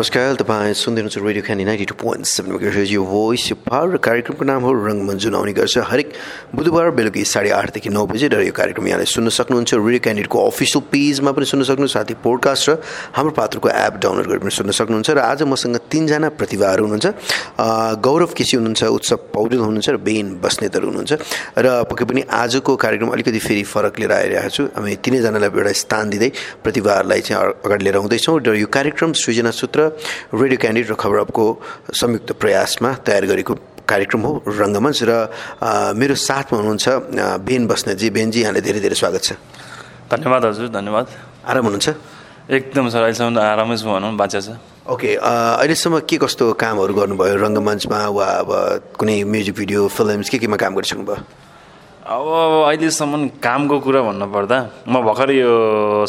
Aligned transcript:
नमस्कार 0.00 0.34
तपाईँ 0.40 0.72
हुनुहुन्छ 0.80 1.16
radio 1.20 1.44
candy 1.44 1.64
ninety 1.64 1.84
two 1.84 1.94
point 2.00 2.24
seven 2.24 2.52
mega 2.52 2.82
यो 2.88 3.04
भोइस 3.04 3.44
यो 3.50 3.56
पावर 3.68 3.96
कार्यक्रमको 4.00 4.44
नाम 4.48 4.62
हो 4.64 4.72
रङ्गमञ्च 4.72 5.20
जुन 5.20 5.34
आउने 5.36 5.52
गर्छ। 5.52 5.76
हरेक 5.84 6.12
बुधबार 6.56 6.90
बेलुकी 6.96 7.24
साढे 7.28 7.50
आठदेखि 7.52 7.88
नौ 7.92 8.06
बजी 8.08 8.28
र 8.32 8.40
यो 8.40 8.52
कार्यक्रम 8.56 8.86
यहाँले 8.88 9.04
सुन्न 9.04 9.28
सक्नुहुन्छ। 9.28 9.74
रेडियो 9.76 10.00
क्यान्डिडेटको 10.00 10.38
अफिसियल 10.40 10.82
पेजमा 10.88 11.32
पनि 11.36 11.44
सुन्न 11.44 11.64
सक्नुहुन्छ 11.68 11.92
साथै 11.92 12.14
पोडकास्ट 12.16 12.68
र 12.70 12.72
हाम्रो 13.12 13.32
पात्रको 13.36 13.68
एप 13.68 13.94
डाउनलोड 14.00 14.24
गरेर 14.24 14.40
पनि 14.40 14.50
सुन्न 14.56 14.72
सक्नुहुन्छ। 14.72 15.10
र 15.10 15.18
आज 15.20 15.42
मसँग 15.44 15.76
तिनजना 15.92 16.28
प्रतिभाहरू 16.32 16.80
हुनुहुन्छ। 16.80 18.00
गौरव 18.00 18.32
केसी 18.32 18.56
हुनुहुन्छ 18.56 18.82
उत्सव 18.96 19.16
पौडेल 19.36 19.60
हुनुहुन्छ 19.60 19.88
र 19.90 19.96
बेन 20.00 20.40
बस्नेतहरू 20.40 20.86
हुनुहुन्छ। 20.88 21.12
र 21.60 21.84
पक्कै 21.84 22.04
पनि 22.08 22.20
आजको 22.24 22.72
कार्यक्रम 22.72 23.12
अलिकति 23.12 23.40
फेरि 23.44 23.62
फरक 23.68 24.00
लिएर 24.00 24.12
आइरहेको 24.16 24.48
छु। 24.48 24.62
हामी 24.80 24.96
तिनैजनालाई 25.04 25.50
एउटा 25.52 25.72
स्थान 25.84 26.04
दिँदै 26.08 26.30
प्रतिभाहरूलाई 26.64 27.20
चाहिँ 27.20 27.68
अगाडि 27.68 27.84
लिएर 27.84 27.96
आउँदैछौँ। 28.00 28.40
र 28.40 28.56
यो 28.56 28.66
कार्यक्रम 28.72 29.12
सृजना 29.12 29.52
सूत्र 29.52 29.89
रेडियो 30.34 30.58
क्यान्डिडेट 30.60 30.90
र 30.90 30.94
खबर 30.94 31.18
अपको 31.26 31.44
संयुक्त 31.92 32.28
प्रयासमा 32.40 32.90
तयार 33.06 33.24
गरेको 33.30 33.52
कार्यक्रम 33.90 34.22
हो 34.22 34.32
रङ्गमञ्च 34.46 35.00
र 35.02 35.12
मेरो 35.98 36.14
साथमा 36.14 36.56
हुनुहुन्छ 36.58 36.86
बेन 37.42 37.62
बस्नेतजी। 37.66 38.08
बेनजी 38.10 38.38
यहाँले 38.42 38.60
धेरै 38.62 38.80
धेरै 38.80 38.96
स्वागत 39.02 39.22
छ। 39.26 39.30
धन्यवाद 40.10 40.42
हजुर 40.44 40.68
धन्यवाद। 40.70 41.06
आराम 41.50 41.64
हुनुहुन्छ? 41.66 41.88
एकदम 42.50 42.84
सर 42.90 43.02
अहिलेसम्म 43.06 43.38
आरामै 43.38 43.76
छु 43.78 43.86
भनौँ 43.86 44.14
बाँचा 44.18 44.40
छ। 44.42 44.48
ओके 44.90 45.10
अहिलेसम्म 45.22 46.02
के 46.02 46.16
कस्तो 46.18 46.44
कामहरू 46.58 46.92
गर्नुभयो 46.94 47.34
रङ्गमञ्चमा 47.46 47.98
वा 48.10 48.26
अब 48.42 48.50
कुनै 48.98 49.16
म्युजिक 49.22 49.54
भिडियो 49.54 49.86
फिल्म्स 49.86 50.28
के 50.30 50.38
केमा 50.42 50.56
काम 50.58 50.74
गरिसक्नु 50.74 51.04
भयो? 51.06 51.22
अब 52.10 52.26
अहिलेसम्म 52.66 53.38
कामको 53.38 53.76
कुरा 53.86 54.00
भन्नुपर्दा 54.02 54.58
म 54.86 54.94
भर्खर 55.06 55.30
यो 55.30 55.50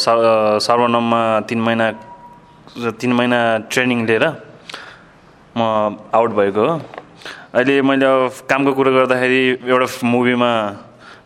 सर्वनममा 0.02 1.20
तिन 1.46 1.60
महिना 1.62 1.86
तिन 2.72 3.12
महिना 3.12 3.38
ट्रेनिङ 3.68 4.06
लिएर 4.08 4.24
म 5.56 5.60
आउट 6.08 6.30
भएको 6.32 6.60
हो। 6.60 6.80
अहिले 7.52 7.74
मैले 7.84 8.08
कामको 8.48 8.72
कुरो 8.72 8.90
गर्दाखेरि 8.96 9.68
एउटा 9.68 9.86
मुभीमा 10.08 10.50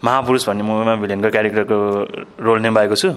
महापुरुष 0.03 0.43
भन्ने 0.49 0.63
मुभीमा 0.67 0.95
भिलेनको 1.03 1.31
क्यारेक्टरको 1.31 1.79
रोल 2.43 2.59
निभाएको 2.67 2.97
छु। 2.99 3.15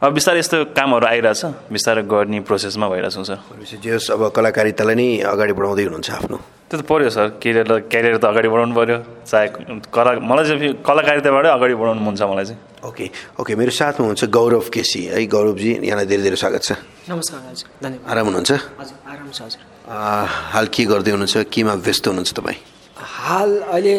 अब 0.00 0.12
बिस्तारै 0.16 0.40
यस्तो 0.40 0.56
कामहरू 0.72 1.06
आइरहेछ 1.12 1.68
बिस्तारै 1.68 2.02
गर्ने 2.08 2.38
प्रोसेसमा 2.48 2.86
भइरहेको 2.88 3.20
सर 3.20 3.36
जे 3.84 3.90
अब 4.16 4.32
कलाकारितालाई 4.32 4.96
नै 4.96 5.06
अगाडि 5.28 5.52
बढाउँदै 5.52 5.84
हुनुहुन्छ 5.84 6.10
आफ्नो। 6.16 6.36
त्यो 6.72 6.76
त 6.80 6.82
पऱ्यो 6.88 7.10
सर 7.12 7.26
क्यारियर 7.36 7.68
क्यारियर 7.92 8.16
त 8.16 8.24
अगाडि 8.32 8.48
बढाउनु 8.48 8.74
पऱ्यो 8.80 8.96
चाहे 9.28 9.46
कला 9.92 10.10
मलाई 10.24 10.44
चाहिँ 10.48 10.72
कलाकारिताबाटै 10.88 11.50
अगाडि 11.52 11.74
बढाउनु 11.76 12.00
मन 12.00 12.14
छ 12.16 12.22
मलाई 12.32 12.44
चाहिँ। 12.48 12.60
Okay 12.88 13.06
okay. 13.44 13.52
मेरो 13.60 13.72
साथमा 13.76 14.02
हुनुहुन्छ 14.08 14.24
गौरव 14.32 14.64
केसी। 14.72 15.00
है 15.12 15.20
गौरवजी 15.36 15.70
यहाँलाई 15.84 16.06
धेरै 16.08 16.22
धेरै 16.24 16.38
स्वागत 16.40 16.62
छ। 16.64 16.70
नमस्कार 17.12 17.40
हजुर। 17.52 17.68
धन्यवाद। 17.84 18.08
आराम 18.08 18.24
हुनुहुन्छ? 18.32 18.50
हजुर 18.80 18.96
आराम 19.04 19.28
छ 19.36 19.40
हजुर। 19.44 19.60
हाल 20.56 20.66
के 20.72 20.82
गर्दै 20.88 21.10
हुनुहुन्छ? 21.12 21.36
केमा 21.52 21.72
व्यस्त 21.84 22.04
हुनुहुन्छ 22.08 22.30
तपाईँ? 22.40 22.58
हाल 22.96 23.50
अहिले 23.68 23.96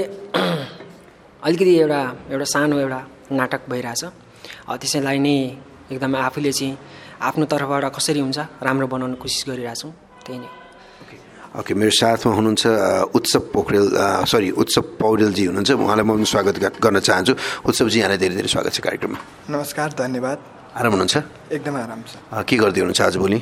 अलिकति 1.46 1.74
एउटा 1.86 2.02
एउटा 2.34 2.48
सानो 2.58 2.76
एउटा 2.90 3.00
नाटक 3.38 3.62
भइरहेछ। 3.70 4.02
त्यसैलाई 4.82 5.20
नै 5.22 5.38
एकदमै 5.92 6.20
आफूले 6.28 6.52
चाहिँ 6.56 6.78
आफ्नो 7.28 7.46
तर्फबाट 7.52 7.86
कसरी 7.92 8.20
हुन्छ 8.24 8.40
राम्रो 8.64 8.88
बनाउन 8.88 9.14
कोसिस 9.20 9.44
गरिरहेछौँ 9.50 9.92
त्यही 10.26 10.40
नै 10.40 10.50
ओके 11.52 11.74
मेरो 11.76 11.92
साथमा 11.92 12.32
हुनुहुन्छ 12.32 12.64
उत्सव 13.12 13.42
पोखरेल 13.52 13.86
सरी 14.32 14.50
उत्सव 14.56 14.84
पौडेलजी 14.96 15.44
हुनुहुन्छ। 15.52 15.72
उहाँलाई 15.84 16.06
म 16.08 16.24
स्वागत 16.24 16.56
गर्न 16.80 16.98
चाहन्छु। 17.04 17.34
उत्सवजी 17.68 17.98
यहाँलाई 18.00 18.20
धेरै 18.24 18.36
धेरै 18.40 18.50
स्वागत 18.56 18.72
छ 18.72 18.80
कार्यक्रममा। 18.88 19.20
नमस्कार 19.52 19.90
धन्यवाद। 20.00 20.38
आराम 20.80 20.92
हुनुहुन्छ? 20.96 21.16
एकदमै 21.52 21.80
आराम 21.84 22.02
छ। 22.08 22.12
के 22.48 22.56
गर्दै 22.56 22.80
हुनुहुन्छ 22.82 23.02
आजभोलि 23.04 23.40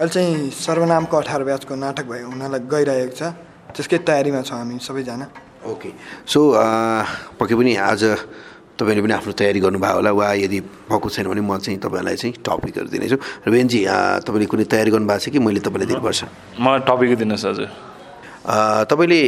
अहिले 0.00 0.08
चाहिँ 0.08 0.32
सर्वनामको 0.56 1.14
अठार 1.20 1.42
ब्याचको 1.44 1.74
नाटक 1.84 2.06
भयो 2.08 2.26
हुनलाई 2.32 2.60
गइरहेको 2.64 3.12
छ। 3.12 3.22
त्यसकै 3.76 3.98
तयारीमा 4.08 4.40
छौँ 4.48 4.58
हामी 4.64 4.80
सबैजना। 4.80 5.26
ओके 5.68 5.90
सो 6.24 6.40
पक्कै 7.36 7.54
पनि 7.60 7.72
आज 7.76 8.02
तपाईँले 8.74 9.02
पनि 9.02 9.14
आफ्नो 9.14 9.32
तयारी 9.38 9.60
गर्नुभयो 9.60 9.94
होला। 9.94 10.10
वा 10.10 10.28
यदि 10.44 10.58
भएको 10.90 11.08
छैन 11.08 11.26
भने 11.30 11.40
म 11.40 11.58
चाहिँ 11.62 11.78
तपाईँलाई 11.78 12.16
चाहिँ 12.16 12.34
टपिकहरू 12.42 12.88
दिनेछु 12.90 13.16
र 13.46 13.50
बेनजी 13.50 13.80
तपाईँले 14.26 14.46
कुनै 14.50 14.64
तयारी 14.66 14.90
गर्नुभएको 14.90 15.20
छ 15.22 15.28
कि 15.30 15.38
मैले 15.38 15.60
तपाईँलाई 15.62 15.88
दिनुपर्छ? 15.90 16.20
म 16.58 16.66
टपिक 16.82 17.10
दिनुहोस् 17.22 17.46
हजुर। 17.46 17.68
तपाईँले 18.90 19.20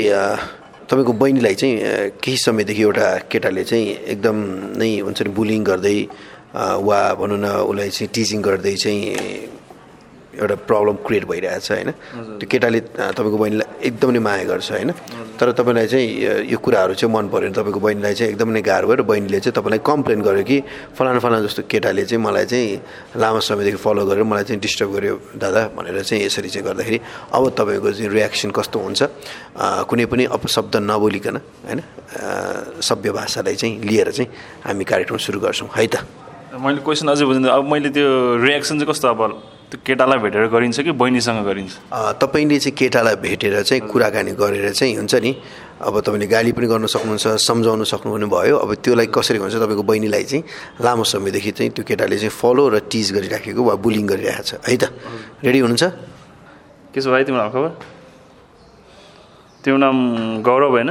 तपाईँको 0.91 1.13
बहिनीलाई 1.13 1.55
चाहिँ 1.55 1.75
केही 2.23 2.37
समयदेखि 2.37 2.83
एउटा 2.83 3.07
केटाले 3.31 3.65
चाहिँ 3.65 3.87
एकदम 4.13 4.37
नै 4.79 4.91
हुन्छ 5.07 5.21
नि 5.23 5.31
बुलिङ 5.35 5.63
गर्दै 5.65 5.99
वा 6.55 6.99
भनौँ 7.19 7.39
न 7.39 7.47
उसलाई 7.71 7.91
चाहिँ 7.91 8.11
टिचिङ 8.15 8.39
गर्दै 8.43 8.75
चाहिँ 8.75 9.01
एउटा 10.37 10.55
प्रब्लम 10.69 10.97
क्रिएट 11.07 11.25
भइरहेछ 11.27 11.71
होइन? 11.73 11.91
त्यो 12.41 12.47
केटाले 12.51 12.81
तपाईँको 13.17 13.39
बहिनीलाई 13.39 13.67
एकदम 13.89 14.11
नै 14.11 14.21
माया 14.21 14.45
गर्छ 14.45 14.71
होइन? 14.73 14.91
तर 15.41 15.53
तपाईँलाई 15.53 15.87
चाहिँ 15.87 16.49
यो 16.53 16.59
कुराहरू 16.59 16.95
चाहिँ 16.95 17.13
मन 17.13 17.29
पऱ्यो 17.29 17.49
भने 17.49 17.57
तपाईँको 17.57 17.81
बहिनीलाई 17.81 18.15
चाहिँ 18.15 18.33
एकदम 18.33 18.49
नै 18.57 18.63
गाह्रो 18.63 18.87
भयो 18.89 18.97
र 18.97 19.03
बहिनीले 19.05 19.41
चाहिँ 19.41 19.55
तपाईँलाई 19.57 19.81
कम्प्लेन 19.85 20.21
गर्यो 20.25 20.45
कि 20.45 20.59
फलाना 20.97 21.19
फलाना 21.21 21.45
जस्तो 21.47 21.63
केटाले 21.69 22.05
चाहिँ 22.09 22.23
मलाई 22.25 22.47
चाहिँ 22.47 23.21
लामो 23.21 23.41
समयदेखि 23.41 23.81
फलो 23.85 24.03
गरेर 24.09 24.25
मलाई 24.25 24.45
चाहिँ 24.49 24.61
डिस्टर्ब 24.61 24.91
गर्यो 24.97 25.15
दादा 25.37 25.61
भनेर 25.77 26.03
चाहिँ 26.03 26.25
यसरी 26.25 26.49
चाहिँ 26.49 26.65
गर्दाखेरि 26.69 26.99
अब 27.37 27.43
तपाईँको 27.53 27.89
चाहिँ 27.93 28.11
रियाक्सन 28.17 28.51
कस्तो 28.57 28.79
हुन्छ? 28.81 29.01
कुनै 29.89 30.05
पनि 30.09 30.25
अपशब्द 30.37 30.75
नबोलिकन 30.89 31.37
होइन? 31.37 31.81
सभ्य 32.81 33.11
भाषालाई 33.13 33.55
चाहिँ 33.61 33.75
लिएर 33.85 34.11
चाहिँ 34.17 34.29
हामी 34.65 34.85
कार्यक्रम 34.85 35.17
सुरु 35.21 35.41
गर्छौँ। 35.41 35.69
है 35.77 35.87
त? 35.87 35.97
मैले 36.57 36.81
क्वेसन 36.81 37.09
अझै 37.13 37.25
बुझ्नु 37.29 37.49
अब 37.53 37.65
मैले 37.69 37.89
त्यो 37.93 38.09
रियाक्सन 38.41 38.81
चाहिँ 38.81 38.89
कस्तो 38.89 39.09
अब 39.09 39.21
त्यो 39.67 39.79
केटालाई 39.83 40.19
भेटेर 40.23 40.47
गरिन्छ 40.47 40.79
कि 40.87 40.93
बहिनीसँग 40.95 41.43
गरिन्छ? 41.43 41.75
तपाईँले 42.23 42.59
चाहिँ 42.63 42.75
केटालाई 42.79 43.17
भेटेर 43.19 43.63
चाहिँ 43.67 43.83
कुराकानी 43.91 44.33
गरेर 44.39 44.71
चाहिँ 44.73 44.95
हुन्छ 44.95 45.15
नि 45.19 45.33
अब 45.83 45.95
तपाईँले 46.07 46.27
गाली 46.31 46.53
पनि 46.55 46.67
गर्न 46.71 46.87
सक्नुहुन्छ 46.87 47.27
सम्झाउन 47.43 47.83
सक्नु 47.83 48.11
पनि 48.15 48.27
भयो। 48.31 48.57
अब 48.63 48.71
त्यसलाई 48.79 49.07
कसरी 49.11 49.39
भन्छ 49.43 49.55
तपाईँको 49.59 49.83
बहिनीलाई 49.83 50.25
चाहिँ 50.25 50.43
लामो 50.81 51.03
समयदेखि 51.03 51.51
चाहिँ 51.51 51.71
त्यो 51.75 51.83
केटाले 51.83 52.17
चाहिँ 52.17 52.31
फलो 52.31 52.63
र 52.71 52.87
टिज 52.87 53.13
गरिराखेको 53.13 53.63
वा 53.63 53.75
बुलिङ 53.75 54.07
गरिरहेको 54.07 54.43
छ। 54.47 54.63
है 54.63 54.77
त? 54.79 54.85
रेडी 55.43 55.59
हुनुहुन्छ? 55.59 55.85
के 56.95 56.99
छ 57.03 57.07
भाइ 57.11 57.23
तिम्रो 57.27 57.51
खबर? 57.51 57.71
तिम्रो 59.67 59.79
नाम 59.83 59.97
गौरव 60.47 60.71
होइन? 60.79 60.91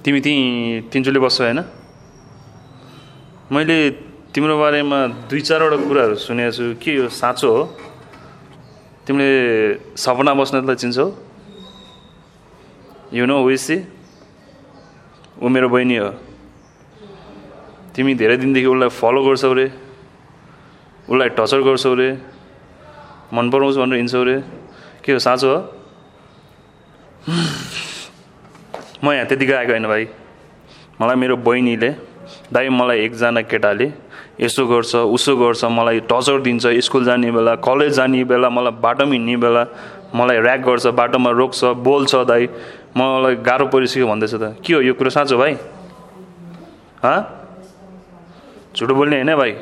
तिमी 0.00 0.20
त्यहीँ 0.24 0.88
तिनचुली 0.90 1.20
बस्छौ 1.20 1.44
होइन? 1.44 1.60
मैले 3.52 3.76
तिम्रो 4.32 4.56
बारेमा 4.56 5.28
दुई 5.28 5.40
चारवटा 5.44 5.76
कुराहरू 5.84 6.14
सुनेको 6.16 6.52
छु 6.56 6.64
के 6.80 6.90
यो 6.96 7.08
साँचो 7.12 7.48
हो? 7.52 7.62
तिमीले 9.04 9.28
सपना 9.92 10.32
बस्नेतलाई 10.32 10.76
चिन्छौ? 10.80 11.06
यु 13.12 13.24
नो 13.28 13.36
विसी 13.44 13.76
ऊ 15.36 15.48
मेरो 15.52 15.68
बहिनी 15.68 15.96
हो। 16.00 16.08
तिमी 17.92 18.12
धेरै 18.16 18.36
दिनदेखि 18.40 18.68
उसलाई 18.72 18.88
फलो 18.88 19.20
गर्छौ 19.20 19.52
रे। 19.52 19.66
उसलाई 21.12 21.28
टचर 21.36 21.60
गर्छौ 21.68 21.92
रे। 22.00 22.08
मन 23.36 23.44
पराउँछु 23.52 23.78
भनेर 23.84 23.96
हिँड्छौ 24.00 24.22
रे। 24.24 24.36
के 25.04 25.12
हो 25.12 25.18
साँचो 25.20 25.48
हो? 25.52 25.60
म 29.04 29.12
यहाँ 29.12 29.26
त्यतिकै 29.28 29.54
आएको 29.60 29.72
होइन 29.76 29.86
भाइ। 29.92 30.04
मलाई 31.00 31.16
मेरो 31.20 31.36
बहिनीले 31.36 31.90
दाइ 32.48 32.68
मलाई 32.72 32.98
एकजना 33.04 33.42
केटाले 33.44 33.92
यसो 34.40 34.66
गर्छ 34.66 34.94
उसो 34.96 35.36
गर्छ 35.36 35.64
मलाई 35.64 36.00
टचर 36.10 36.40
दिन्छ 36.40 36.66
स्कुल 36.86 37.04
जाने 37.04 37.30
बेला 37.30 37.54
कलेज 37.60 37.92
जाने 37.94 38.24
बेला 38.24 38.48
मलाई 38.48 38.72
बाटोमा 38.80 39.12
हिँड्ने 39.12 39.36
बेला 39.36 39.64
मलाई 40.14 40.36
ऱ्याक 40.38 40.60
गर्छ 40.60 40.86
बाटोमा 40.86 41.30
रोक्छ 41.30 41.64
बोल्छ 41.84 42.14
दाइ। 42.28 42.48
मलाई 42.96 43.34
गाह्रो 43.44 43.66
परिसक्यो 43.72 44.06
भन्दैछ 44.06 44.34
त। 44.34 44.56
के 44.64 44.72
हो 44.72 44.80
यो 44.80 44.94
कुरो 44.94 45.10
साँचो 45.10 45.36
भाइ? 45.38 45.52
हँ? 47.04 47.18
झुटो 48.76 48.94
बोल्ने 48.94 49.16
होइन 49.16 49.34
भाइ। 49.36 49.52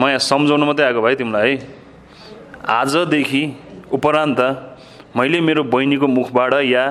म 0.00 0.08
यहाँ 0.08 0.18
सम्झाउनु 0.18 0.64
मात्रै 0.66 0.86
आएको 0.86 1.00
भाइ 1.02 1.14
तिमीलाई 1.16 1.50
है। 1.50 1.56
आजदेखि 2.68 3.42
उपरान्त 3.92 4.40
मैले 5.16 5.40
मेरो 5.40 5.62
बहिनीको 5.68 6.06
मुखबाट 6.08 6.54
या 6.64 6.84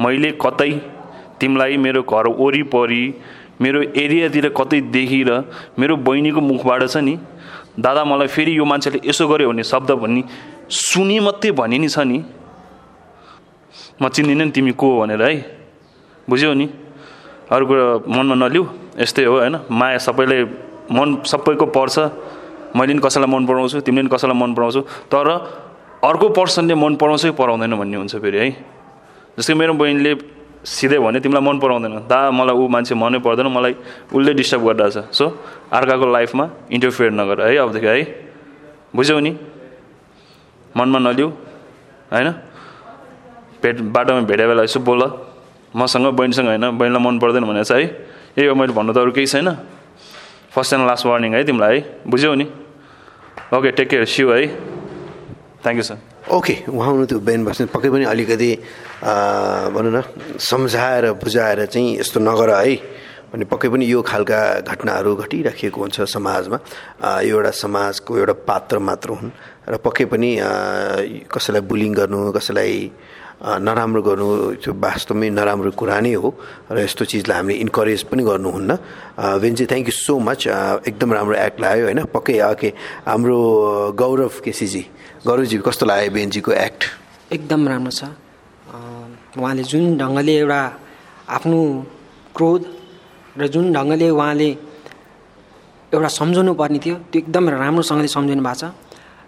मैले 0.00 0.30
कतै 0.36 0.70
तिमीलाई 1.40 1.76
मेरो 1.76 2.02
घर 2.02 2.26
वरिपरि 2.36 3.04
मेरो 3.60 3.82
एरियातिर 3.94 4.48
कतै 4.58 4.80
देखेर 4.94 5.30
मेरो 5.78 5.96
बहिनीको 5.96 6.40
मुखबाट 6.40 6.82
छ 6.88 6.96
नि 6.98 7.18
दादा 7.78 8.04
मलाई 8.04 8.28
फेरि 8.28 8.56
यो 8.58 8.64
मान्छेले 8.64 9.00
यसो 9.04 9.26
गर्यो 9.28 9.48
भने 9.50 9.62
शब्द 9.62 9.90
भन्ने 10.02 10.22
सुनि 10.70 11.18
मात्रै 11.20 11.50
भने 11.52 11.78
नि 11.78 11.88
छ 11.88 11.98
नि। 12.06 12.18
म 14.02 14.08
चिन्दिनँ 14.08 14.44
नि 14.44 14.50
तिमी 14.50 14.72
को 14.74 14.88
भनेर 15.00 15.22
है। 15.22 15.34
बुझ्यौ 16.28 16.52
नि 16.54 16.66
अरू 17.50 17.64
कुरा 17.66 17.84
मनमा 18.10 18.34
नलिउ 18.34 18.62
यस्तै 18.98 19.24
हो 19.24 19.38
होइन। 19.38 19.56
माया 19.70 19.98
सबैले 19.98 20.38
मन 20.90 21.22
सबैको 21.22 21.66
पर्छ। 21.70 21.98
मैले 22.74 22.92
पनि 22.92 23.00
कसैलाई 23.06 23.30
मन 23.30 23.46
पराउँछु 23.46 23.80
तिमीले 23.86 24.08
पनि 24.08 24.14
कसैलाई 24.16 24.38
मन 24.38 24.54
पराउँछु। 24.54 24.80
तर 25.12 25.28
अर्को 26.02 26.28
पर्सनले 26.34 26.74
मन 26.74 26.94
पराउँछ 26.98 27.22
कि 27.22 27.30
पराउँदैन 27.38 27.74
भन्ने 27.78 27.96
हुन्छ 27.96 28.16
फेरि 28.18 28.38
है। 28.38 28.50
जस्तै 29.38 29.54
मेरो 29.54 29.74
बहिनीले 29.74 30.12
सिधै 30.64 30.98
भने 30.98 31.20
तिमीलाई 31.20 31.44
मन 31.44 31.58
पराउँदैन। 31.60 32.08
दा 32.08 32.30
मलाई 32.32 32.56
ऊ 32.56 32.68
मान्छे 32.68 32.94
मनै 32.96 33.18
पर्दैन 33.20 33.46
मलाई 33.52 33.74
उसले 34.12 34.32
डिस्टर्ब 34.34 34.62
गरिरहेछ 34.64 35.12
सो 35.12 35.24
अर्काको 35.70 36.06
लाइफमा 36.08 36.44
इन्टरफियर 36.72 37.10
नगर 37.12 37.36
है 37.46 37.56
अबदेखि 37.56 37.86
है। 37.86 38.02
बुझ्यौ 38.96 39.20
नि? 39.20 39.32
मनमा 40.76 40.98
नलिउ 40.98 41.28
होइन? 42.12 42.28
भेट 43.62 43.76
बाटोमा 43.92 44.20
भेटे 44.24 44.44
बेला 44.46 44.62
यसो 44.64 44.80
बोल। 44.80 45.02
मसँग 45.76 46.06
बहिनीसँग 46.16 46.46
होइन? 46.46 46.64
बहिनीलाई 46.78 47.02
मन 47.02 47.18
पर्दैन 47.18 47.44
भनेर 47.44 47.64
चाहिँ 47.64 47.84
है। 47.84 47.90
यही 48.38 48.46
हो 48.48 48.54
मैले 48.54 48.72
भन्नु 48.72 48.92
त 48.92 48.98
अरू 48.98 49.12
केही 49.12 49.26
छैन। 49.26 49.48
फर्स्ट 50.54 50.72
एन्ड 50.74 50.86
लास्ट 50.86 51.06
वार्निङ 51.06 51.34
है 51.34 51.44
तिमीलाई 51.44 51.78
है। 51.78 52.00
बुझ्यौ 52.08 52.34
नि? 52.34 52.46
ओके 53.54 53.70
टेक 53.70 53.88
केयर 53.88 54.04
सिउ 54.04 54.32
है। 54.32 54.40
थ्याङ्क 55.64 55.78
यू 55.78 55.82
सर 55.82 55.98
ओके 56.36 56.54
उहाँ 56.68 56.90
हुनु 56.92 57.06
त्यो 57.10 57.18
बेन 57.24 57.44
बस्ने 57.44 57.66
पक्कै 57.72 57.90
पनि 57.90 58.04
अलिकति 58.04 58.50
भनौँ 59.74 59.92
न 59.96 60.02
सम्झाएर 60.40 61.12
बुझाएर 61.24 61.64
चाहिँ 61.66 61.98
यस्तो 62.00 62.20
नगर 62.20 62.50
है 62.54 62.76
भने 63.32 63.44
पक्कै 63.50 63.68
पनि 63.68 63.84
यो 63.90 64.02
खालका 64.06 64.38
घटनाहरू 64.62 65.14
घटिराखिएको 65.16 65.80
हुन्छ 65.80 66.00
समाजमा। 66.06 66.58
यो 67.26 67.34
एउटा 67.34 67.50
समाजको 67.50 68.18
एउटा 68.18 68.34
पात्र 68.46 68.78
मात्र 68.78 69.10
हुन्। 69.10 69.30
र 69.68 69.76
पक्कै 69.82 70.04
पनि 70.12 70.30
कसैलाई 71.26 71.62
बुलिङ 71.66 71.92
गर्नु 71.98 72.20
कसैलाई 72.30 72.74
नराम्रो 73.42 74.00
गर्नु 74.02 74.26
त्यो 74.62 74.72
वास्तवमै 74.72 75.28
नराम्रो 75.30 75.70
कुरा 75.74 75.98
नै 76.00 76.12
हो 76.14 76.28
र 76.70 76.78
यस्तो 76.80 77.04
चिजलाई 77.04 77.36
हामीले 77.36 77.58
इन्करेज 77.64 78.02
पनि 78.08 78.22
गर्नुहुन्न। 78.24 78.70
भेन्जी 79.42 79.64
थ्याङ्क 79.70 79.86
यू 79.90 79.94
सो 79.94 80.14
मच 80.18 80.40
एकदम 80.88 81.12
राम्रो 81.12 81.34
एक्ट 81.46 81.60
लाग्यो 81.60 81.84
होइन? 81.84 82.00
पक्कै 82.14 82.36
ओके 82.52 82.68
हाम्रो 83.04 83.38
गौरव 84.00 84.34
केसीजी 84.44 84.82
गौरवजी 85.26 85.56
कस्तो 85.66 85.84
लाग्यो 85.86 86.10
बेन्जीको 86.16 86.52
एक्ट 86.52 86.80
एकदम 87.36 87.60
राम्रो 87.68 87.92
छ। 87.92 88.02
उहाँले 89.36 89.62
जुन 89.66 89.98
ढङ्गले 89.98 90.34
एउटा 90.40 90.60
आफ्नो 91.36 91.58
क्रोध 92.36 92.62
र 93.36 93.46
जुन 93.50 93.72
ढङ्गले 93.76 94.08
उहाँले 94.14 94.50
एउटा 95.92 96.08
सम्झाउनु 96.20 96.52
पर्ने 96.54 96.78
थियो 96.78 96.96
त्यो 97.10 97.18
एकदम 97.20 97.44
राम्रोसँगले 97.60 98.08
सम्झाउनु 98.08 98.42
भएको 98.42 98.56
छ। 98.60 98.72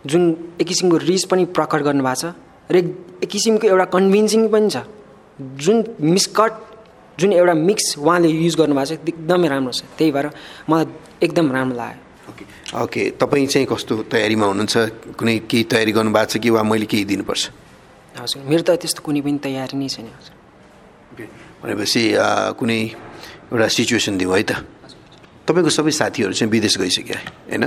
जुन 0.07 0.23
एक 0.61 0.67
किसिमको 0.67 0.97
रिस 1.11 1.25
पनि 1.31 1.45
प्रकट 1.57 1.81
गर्नुभएको 1.89 2.21
छ। 2.23 2.46
र 2.71 2.77
एक 3.23 3.29
किसिमको 3.31 3.67
एउटा 3.67 3.87
कन्भिन्सिङ 3.97 4.49
पनि 4.49 4.69
छ। 4.71 4.77
जुन 5.61 5.77
मिसकट 6.01 6.53
जुन 7.21 7.33
एउटा 7.33 7.55
मिक्स 7.55 7.87
उहाँले 7.99 8.29
युज 8.29 8.55
गर्नुभएको 8.57 8.87
छ 8.87 9.09
एकदमै 9.09 9.49
राम्रो 9.49 9.73
छ। 9.73 9.83
त्यही 9.97 10.11
भएर 10.13 10.27
मलाई 10.69 10.87
एकदम 11.23 11.47
राम्रो 11.53 11.77
लाग्यो। 11.77 12.03
ओके। 12.31 12.45
ओके 12.83 13.03
तपाईँ 13.21 13.47
चाहिँ 13.47 13.67
कस्तो 13.71 13.95
तयारीमा 14.13 14.47
हुनुहुन्छ? 14.47 14.77
कुनै 15.17 15.35
केही 15.49 15.65
तयारी 15.65 15.93
गर्नुभएको 15.93 16.31
छ 16.33 16.37
कि 16.43 16.51
वा 16.51 16.63
मैले 16.63 16.87
केही 16.87 17.05
दिनुपर्छ? 17.05 17.43
हजुर 18.21 18.43
मेरो 18.45 18.63
त 18.65 18.71
त्यस्तो 18.81 19.01
कुनै 19.01 19.21
पनि 19.25 19.39
तयारी 19.39 19.77
नै 19.77 19.89
छैन 19.89 20.09
हजुर। 20.13 20.35
भनेपछि 21.63 22.03
कुनै 22.59 22.81
एउटा 23.53 23.69
सिचुएसन 23.77 24.19
दिउँ 24.19 24.35
है 24.37 24.43
त। 24.43 24.53
तपाईँको 25.47 25.71
सबै 25.71 25.93
साथीहरू 25.95 26.33
चाहिँ 26.37 26.51
विदेश 26.51 26.75
गइसक्यो 26.77 27.17
होइन? 27.49 27.65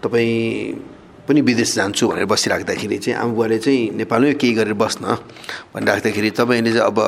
तपाईँ 0.00 1.01
पनि 1.28 1.40
विदेश 1.40 1.74
जान्छु 1.74 2.08
भनेर 2.08 2.26
बसिराख्दाखेरि 2.26 2.98
चाहिँ 2.98 3.18
आमा 3.18 3.32
बुवाले 3.32 3.58
चाहिँ 3.58 3.90
नेपालमै 3.94 4.34
केही 4.34 4.54
गरेर 4.54 4.74
बस्न 4.74 5.04
भनिराख्दाखेरि 5.74 6.30
तपाईँले 6.34 6.72
चाहिँ 6.72 6.86
अब 6.86 6.98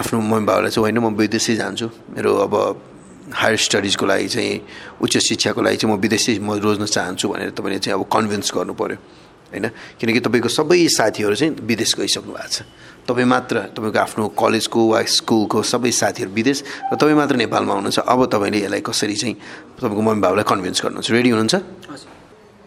आफ्नो 0.00 0.20
मम्मी 0.20 0.46
बाबालाई 0.46 0.70
चाहिँ 0.70 0.84
होइन 0.84 0.98
म 0.98 1.12
विदेशै 1.12 1.54
जान्छु। 1.56 1.86
मेरो 2.16 2.30
अब 2.46 2.54
हायर 3.32 3.56
स्टडिजको 3.56 4.04
लागि 4.06 4.28
चाहिँ 4.28 4.60
उच्च 5.00 5.14
शिक्षाको 5.18 5.60
लागि 5.62 5.76
चाहिँ 5.76 5.94
म 5.94 6.00
विदेशै 6.00 6.38
म 6.40 6.56
रोज्न 6.56 6.84
चाहन्छु 6.84 7.28
भनेर 7.28 7.50
तपाईँले 7.52 7.78
चाहिँ 7.78 7.94
अब 8.00 8.08
कन्भिन्स 8.08 8.48
गर्नु 8.54 8.74
पऱ्यो 8.74 8.96
होइन? 9.52 9.66
किनकि 10.00 10.20
तपाईँको 10.20 10.48
सबै 10.48 10.86
साथीहरू 10.88 11.34
चाहिँ 11.34 11.52
विदेश 11.60 11.94
गइसक्नु 12.00 12.32
भएको 12.32 12.48
छ। 12.48 12.64
तपाईँ 13.08 13.26
मात्र 13.26 13.56
तपाईँको 13.76 13.98
आफ्नो 13.98 14.24
कलेजको 14.34 14.80
वा 14.88 15.00
स्कुलको 15.04 15.58
सबै 15.62 15.90
साथीहरू 15.90 16.30
विदेश 16.32 16.58
र 16.92 16.94
तपाईँ 16.96 17.16
मात्र 17.16 17.34
नेपालमा 17.44 17.72
हुनुहुन्छ। 17.74 17.98
अब 17.98 18.20
तपाईँले 18.30 18.58
यसलाई 18.66 18.80
कसरी 18.80 19.16
चाहिँ 19.16 19.34
तपाईँको 19.78 20.00
मम्मी 20.00 20.20
बाबालाई 20.20 20.44
कन्भिन्स 20.48 20.78
गर्नुहुन्छ? 20.84 21.10
रेडी 21.10 21.30
हुनुहुन्छ? 21.30 22.09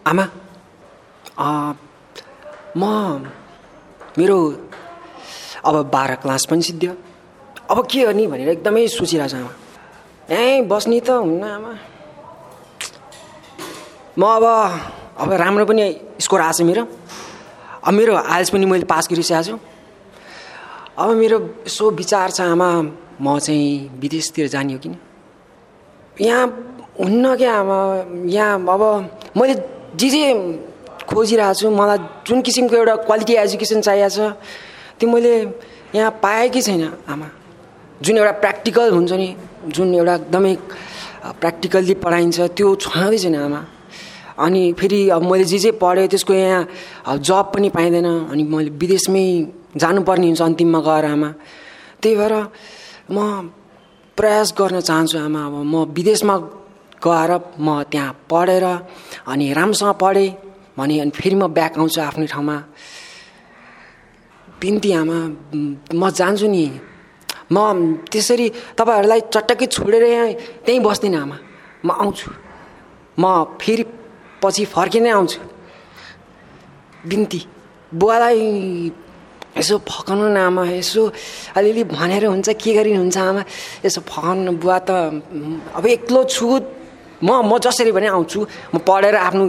आमा 0.06 0.24
म 2.76 2.82
मेरो 4.18 4.38
अब 5.64 5.74
बाह्र 5.92 6.14
क्लास 6.22 6.46
पनि 6.50 6.62
सिद्धियो 6.62 6.92
अब 7.70 7.78
के 7.90 8.04
गर्ने 8.04 8.26
भनेर 8.26 8.48
एकदमै 8.48 8.86
सोचिरहेको 8.88 9.28
छ 9.28 9.34
आमा। 9.40 9.52
ए 10.30 10.62
बस्ने 10.68 11.00
त 11.00 11.10
हुन्न 11.10 11.44
आमा। 11.44 11.72
म 14.18 14.22
अब 14.22 14.44
अब 15.22 15.32
राम्रो 15.32 15.64
पनि 15.66 15.84
स्कोर 16.20 16.40
आएको 16.40 16.58
छ 16.58 16.60
मेरो। 16.68 16.84
अब 17.84 17.92
मेरो 17.94 18.12
आइल्स 18.16 18.50
पनि 18.52 18.66
मैले 18.66 18.84
पास 18.84 19.08
गरिसकेको 19.10 19.42
छु। 19.42 19.56
अब 21.00 21.08
मेरो 21.16 21.38
यसो 21.66 21.90
विचार 21.90 22.30
छ 22.30 22.40
आमा 22.52 22.68
म 23.20 23.38
चाहिँ 23.40 23.98
विदेशतिर 24.00 24.48
जाने 24.52 24.72
हो 24.72 24.78
किन 24.84 24.94
यहाँ 26.20 26.46
हुन्न 27.00 27.36
क्या 27.36 27.52
आमा? 27.58 27.78
यहाँ 28.28 28.54
अब 28.60 28.82
मैले 29.36 29.54
जे 29.94 30.08
जे 30.10 30.22
खोजिरहेको 31.08 31.54
छु। 31.54 31.70
मलाई 31.70 31.98
जुन 32.26 32.42
किसिमको 32.42 32.76
एउटा 32.76 32.94
क्वालिटी 33.06 33.34
एजुकेसन 33.44 33.80
चाहिएको 33.80 34.10
छ 34.10 34.18
त्यो 34.98 35.08
मैले 35.10 35.32
यहाँ 35.94 36.10
पाएकै 36.22 36.60
छैन 36.60 36.82
आमा? 37.08 37.28
जुन 38.02 38.16
एउटा 38.18 38.32
प्र्याक्टिकल 38.42 38.90
हुन्छ 38.90 39.12
नि 39.12 39.28
जुन 39.70 39.94
एउटा 39.94 40.14
एकदमै 40.14 40.54
प्र्याक्टिकल्ली 41.40 41.94
पढाइन्छ 42.04 42.40
त्यो 42.56 42.74
छँदै 42.84 43.18
छैन 43.18 43.36
आमा। 43.36 43.60
अनि 44.34 44.62
फेरि 44.78 45.00
अब 45.14 45.22
मैले 45.30 45.44
जे 45.44 45.58
जे 45.58 45.70
पढेँ 45.78 46.08
त्यसको 46.10 46.34
यहाँ 46.34 47.16
जब 47.18 47.44
पनि 47.54 47.68
पाइँदैन। 47.70 48.08
अनि 48.32 48.42
मैले 48.42 48.70
विदेशमै 48.82 49.26
जानुपर्ने 49.78 50.26
हुन्छ 50.26 50.42
अन्तिममा 50.42 50.80
गएर 50.80 51.04
आमा। 51.14 51.30
त्यही 52.02 52.16
भएर 52.16 52.34
म 53.10 53.18
प्रयास 54.18 54.54
गर्न 54.58 54.80
चाहन्छु 54.80 55.18
आमा। 55.18 55.40
अब 55.46 55.54
म 55.62 55.84
विदेशमा 55.94 56.34
गएर 57.02 57.30
म 57.58 57.82
त्यहाँ 57.90 58.12
पढेर 58.30 58.64
अनि 59.26 59.52
राम्रोसँग 59.52 59.94
पढेँ। 60.02 60.30
भने 60.78 60.98
अनि 61.00 61.10
फेरि 61.10 61.34
म 61.34 61.46
ब्याक 61.54 61.78
आउँछु 61.78 62.00
आफ्नै 62.00 62.26
ठाउँमा। 62.26 62.56
बिन्ती 64.60 64.90
आमा 64.92 65.18
म 65.94 66.02
जान्छु 66.10 66.46
नि। 66.46 66.64
म 67.52 67.56
त्यसरी 68.10 68.46
तपाईँहरूलाई 68.78 69.20
चट्टकै 69.34 69.66
छोडेर 69.66 70.02
यहाँ 70.02 70.32
त्यहीँ 70.64 70.80
बस्दिनँ 70.82 71.20
आमा। 71.20 71.36
म 71.84 71.90
आउँछु। 71.92 72.28
म 73.20 73.24
फेरि 73.60 73.84
पछि 74.42 74.64
फर्किनै 74.74 75.10
आउँछु। 75.10 75.40
बिन्ती 77.06 77.40
बुवालाई 77.92 78.40
यसो 79.54 79.78
फकाउनु 79.86 80.28
न 80.34 80.38
आमा 80.48 80.62
यसो 80.74 81.02
अलिअलि 81.54 81.84
भनेर 81.86 82.24
हुन्छ 82.26 82.48
के 82.58 82.70
गरिनुहुन्छ 82.74 83.18
आमा? 83.18 83.42
यसो 83.86 84.00
फकाउनु 84.02 84.52
बुवा 84.58 84.78
त 84.88 84.90
अब 85.78 85.86
एक्लो 85.86 86.24
छु। 86.26 86.48
म 87.24 87.30
म 87.42 87.58
जसरी 87.58 87.92
भने 87.92 88.08
आउँछु 88.08 88.40
म 88.74 88.78
पढेर 88.80 89.16
आफ्नो 89.18 89.44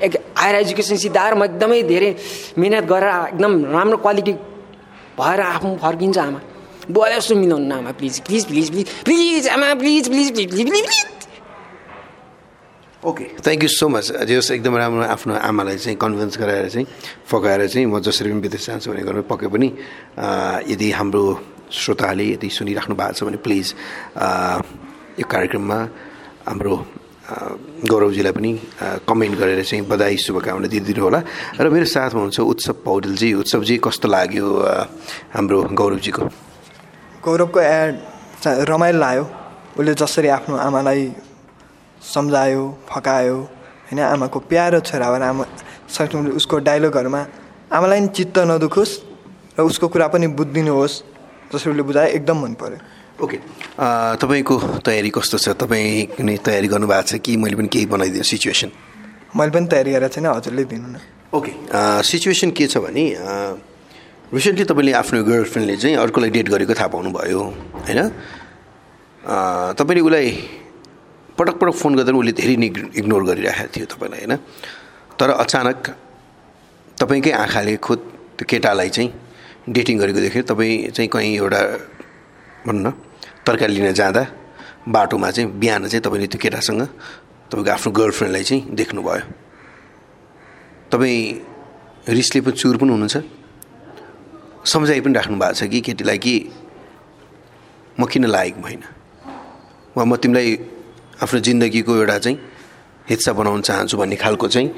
एक 0.00 0.12
हायर 0.36 0.54
एजुकेसन 0.56 0.96
सिद्धाएर 1.04 1.34
म 1.34 1.44
एकदमै 1.44 1.82
धेरै 1.88 2.10
मिहिनेत 2.58 2.84
गरेर 2.84 3.12
एकदम 3.28 3.52
राम्रो 3.66 3.96
क्वालिटी 3.98 4.32
भएर 5.18 5.40
आफ्नो 5.42 5.76
फर्किन्छ 5.82 6.18
आमा। 6.18 6.40
बुवाले 6.88 7.16
यस्तो 7.16 7.34
मिलाउनु 7.36 7.66
न 7.66 7.72
आमा 7.74 7.92
please 7.92 8.20
please 8.26 8.44
please 8.46 8.70
please 8.70 8.86
please 9.04 9.48
आमा 9.48 9.74
please 9.74 10.08
please 10.08 10.32
please 10.32 10.50
please 10.50 10.68
please 10.68 11.06
okay 13.02 13.24
thank 13.38 13.62
you 13.62 13.68
so 13.70 13.88
much 13.88 14.12
जस 14.24 14.50
एकदम 14.50 14.76
राम्रो 14.76 15.04
आफ्नो 15.06 15.34
आमालाई 15.38 15.78
चाहिँ 15.78 15.96
कन्भिन्स 15.96 16.38
गराएर 16.38 16.68
चाहिँ 16.68 16.86
फकाएर 17.28 17.66
चाहिँ 17.68 17.86
म 17.86 18.00
जसरी 18.00 18.30
पनि 18.30 18.40
विदेश 18.40 18.66
जान्छु 18.66 18.90
भने 18.90 19.02
गर्नु 19.02 19.22
पक्कै 19.28 19.48
पनि 19.48 19.68
यदि 20.72 20.90
हाम्रो 20.92 21.22
श्रोताले 21.72 22.24
यदि 22.32 22.48
सुनिराख्नु 22.50 22.94
भएको 22.96 23.12
छ 23.12 23.24
भने 23.24 23.36
प्लिज 23.44 23.74
यो 25.20 25.26
कार्यक्रममा 25.28 25.78
हाम्रो 26.48 26.74
गौरवजीलाई 27.28 28.32
पनि 28.32 28.50
कमेन्ट 29.04 29.34
गरेर 29.38 29.60
चाहिँ 29.60 29.84
बधाई 29.84 30.16
शुभकामना 30.16 30.68
दिइदिनु 30.72 31.02
होला। 31.04 31.20
र 31.60 31.68
मेरो 31.68 31.84
साथमा 31.84 32.24
हुनुहुन्छ 32.24 32.40
उत्सव 32.40 32.74
पौडेलजी। 32.88 33.28
उत्सवजी 33.44 33.76
कस्तो 33.84 34.08
लाग्यो 34.08 34.46
हाम्रो 35.36 35.58
गौरवजीको? 35.76 36.24
गौरवको 37.20 37.60
एड 37.60 37.92
रमाइलो 38.64 38.98
लाग्यो। 38.98 39.24
उसले 39.76 39.92
जसरी 39.94 40.28
आफ्नो 40.32 40.56
आमालाई 40.56 41.02
सम्झायो 42.02 42.62
फकायो 42.88 43.36
होइन 43.92 44.00
आमाको 44.08 44.38
प्यारो 44.48 44.80
छोरा 44.88 45.06
भएर 45.12 45.22
आमा 45.22 45.44
सक्नु 45.92 46.32
उसको 46.32 46.56
डाइलगहरूमा 46.64 47.22
आमालाई 47.76 48.00
नि 48.00 48.08
चित्त 48.16 48.38
नदुखोस् 48.48 48.94
र 49.58 49.62
उसको 49.68 49.86
कुरा 49.92 50.08
पनि 50.08 50.26
बुझिदिनुहोस्। 50.32 50.94
जसरी 51.52 51.70
उसले 51.72 51.82
बुझायो 51.82 52.08
एकदम 52.16 52.36
मन 52.42 52.54
पऱ्यो 52.60 52.78
ओके। 53.18 53.36
तपाईँको 54.22 54.54
तयारी 54.86 55.10
कस्तो 55.10 55.38
छ? 55.38 55.48
तपाईँ 55.58 56.14
कुनै 56.14 56.36
तयारी 56.38 56.68
गर्नुभएको 56.68 57.06
छ 57.08 57.18
कि 57.18 57.36
मैले 57.36 57.56
पनि 57.56 57.68
केही 57.68 57.86
बनाइदिनु 57.90 58.22
सिचुएसन? 58.22 58.70
मैले 59.34 59.50
पनि 59.50 59.66
तयारी 59.66 59.90
गरेको 59.92 60.14
छैन 60.14 60.26
हजुरले 60.30 60.64
दिनु 60.70 60.88
न। 60.88 60.96
ओके। 61.34 61.52
सिचुएसन 62.06 62.50
के 62.54 62.66
छ 62.70 62.78
भने 62.78 63.04
रिसेन्टली 64.30 64.64
तपाईँले 64.70 64.92
आफ्नो 65.02 65.24
गर्लफ्रेन्डले 65.24 65.76
चाहिँ 65.82 65.96
अर्कोलाई 65.98 66.30
डेट 66.30 66.48
गरेको 66.48 66.74
थाहा 66.78 66.88
पाउनुभयो 66.94 67.42
होइन? 67.86 68.00
तपाईँले 69.74 70.00
उसलाई 70.06 70.30
पटक 71.38 71.54
पटक 71.58 71.74
फोन 71.74 71.92
गर्दा 71.98 72.12
उसले 72.12 72.32
धेरै 72.38 72.54
इग्नोर 73.02 73.22
गरिरहेको 73.24 73.70
थियो 73.74 73.86
तपाईँलाई 73.88 74.20
होइन? 74.20 74.36
तर 75.18 75.28
अचानक 75.42 75.78
तपाईँकै 77.00 77.32
आँखाले 77.34 77.76
खुद 77.82 77.98
त्यो 78.38 78.44
केटालाई 78.46 78.90
चाहिँ 78.94 79.10
डेटिङ 79.68 79.98
गरेको 79.98 80.20
देखेर 80.20 80.42
तपाईँ 80.50 80.90
चाहिँ 80.96 81.08
कहीँ 81.08 81.36
एउटा 81.36 81.60
भनौँ 82.66 82.82
न 82.82 82.90
तरकारी 83.46 83.72
लिन 83.74 83.92
जाँदा 83.92 84.22
बाटोमा 84.88 85.30
चाहिँ 85.30 85.50
बिहान 85.60 85.88
चाहिँ 85.88 86.02
तपाईँले 86.02 86.26
त्यो 86.32 86.40
केटासँग 86.42 86.82
तपाईँको 87.52 87.70
आफ्नो 87.70 87.92
गर्लफ्रेन्डलाई 87.92 88.44
चाहिँ 88.44 88.62
देख्नुभयो। 88.74 89.24
तपाईँ 90.92 91.20
रिसले 92.08 92.40
पनि 92.40 92.56
चुर 92.56 92.76
पनि 92.76 92.90
हुनुहुन्छ। 92.90 93.16
सम्झाइ 94.64 95.00
पनि 95.00 95.14
राख्नु 95.14 95.36
भएको 95.36 95.54
छ 95.54 95.62
कि 95.68 95.80
केटीलाई 95.80 96.18
कि 96.18 96.34
म 98.00 98.04
किन 98.04 98.24
लागेको 98.24 98.60
होइन 98.60 98.82
वा 99.96 100.04
म 100.04 100.16
तिमीलाई 100.16 100.48
आफ्नो 101.22 101.40
जिन्दगीको 101.40 101.92
एउटा 101.96 102.18
चाहिँ 102.18 102.36
हिस्सा 103.08 103.32
बनाउन 103.32 103.60
चाहन्छु 103.62 103.96
भन्ने 103.96 104.16
खालको 104.16 104.48
चाहिँ 104.48 104.68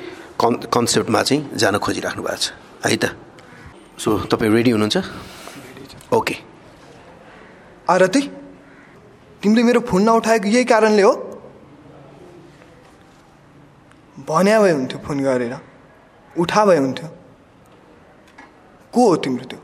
कन् 0.41 0.57
कन्सेप्टमा 0.67 1.23
चाहिँ 1.23 1.41
जान 1.55 1.79
खोजिराख्नु 1.79 2.23
भएको 2.23 2.37
छ। 2.37 2.53
है 2.87 2.97
त? 2.97 3.05
सो 4.01 4.11
तपाईँ 4.33 4.51
रेडी 4.53 4.71
हुनुहुन्छ? 4.71 4.97
ओके 6.17 6.35
आरती 7.85 8.21
तिमीले 9.43 9.63
मेरो 9.63 9.81
फोन 9.85 10.03
नउठाएको 10.03 10.49
यही 10.49 10.65
कारणले 10.65 11.03
हो। 11.03 11.13
भन्या 14.25 14.57
भए 14.61 14.73
हुन्थ्यो 14.73 14.99
फोन 15.05 15.21
गरेर। 15.21 15.55
उठा 16.33 16.65
भए 16.65 16.79
हुन्थ्यो। 16.79 17.09
को 18.95 19.01
हो 19.09 19.17
तिम्रो 19.21 19.45
त्यो? 19.45 19.61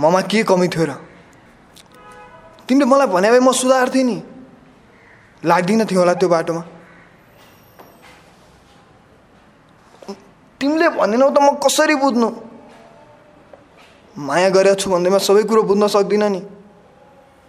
ममा 0.00 0.20
के 0.24 0.42
कमी 0.48 0.68
थियो 0.72 0.84
र? 0.88 0.92
तिमीले 2.64 2.84
मलाई 2.88 3.06
भने 3.06 3.28
भए 3.30 3.40
म 3.40 3.52
सुधार्थेँ 3.52 4.04
नि। 4.04 4.16
लाग्दिनँ 5.44 5.84
थियो 5.84 6.00
होला 6.00 6.14
त्यो 6.16 6.28
बाटोमा। 6.28 6.62
तिमीले 10.60 10.88
भनेनौ 11.00 11.30
त 11.30 11.38
म 11.40 11.56
कसरी 11.56 11.94
बुझ्नु? 11.96 12.28
माया 14.16 14.48
गरेको 14.52 14.76
छु 14.76 14.90
भन्दैमा 14.90 15.18
सबै 15.18 15.42
कुरो 15.48 15.62
बुझ्न 15.64 15.86
सक्दिनँ 15.88 16.28
नि। 16.28 16.40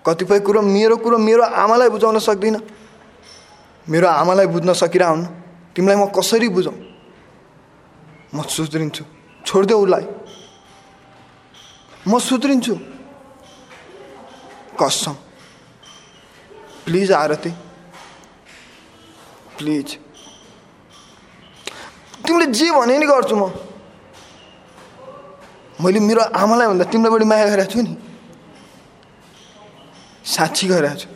कतिपय 0.05 0.39
कुरो 0.39 0.61
मेरो 0.61 0.95
कुरो 0.97 1.17
मेरो 1.17 1.43
आमालाई 1.43 1.89
बुझाउन 1.89 2.19
सक्दिनँ। 2.19 2.61
मेरो 3.89 4.07
आमालाई 4.07 4.47
बुझ्न 4.47 4.73
सकिरहन्न 4.73 5.25
तिमीलाई 5.75 5.97
म 5.99 6.05
कसरी 6.15 6.49
बुझाउँ? 6.49 6.77
म 8.35 8.41
सुध्रिन्छु। 8.47 9.03
छोडिदेऊ 9.45 9.79
उसलाई। 9.83 10.05
म 12.07 12.19
सुध्रिन्छु। 12.19 12.75
कसम। 14.79 15.15
प्लिज 16.85 17.11
आरती। 17.11 17.51
प्लिज। 19.57 19.97
तिमीले 22.25 22.45
जे 22.53 22.67
भने 22.71 22.97
नि 22.97 23.05
गर्छु 23.05 23.35
म। 23.35 23.43
मैले 25.81 25.99
मेरो 25.99 26.21
आमालाई 26.21 26.67
भन्दा 26.67 26.85
तिमीलाई 26.91 27.11
बढी 27.11 27.25
माया 27.25 27.45
गरेको 27.49 27.71
छु 27.73 27.81
नि। 27.81 27.93
साँच्ची 30.25 30.65
गरेको 30.67 30.95
छु। 31.01 31.07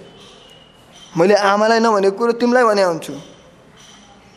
मैले 1.18 1.36
आमालाई 1.36 1.80
नभनेको 1.80 2.18
कुरो 2.18 2.32
तिमीलाई 2.42 2.64
भने 2.66 2.84
हुन्छु 2.84 3.14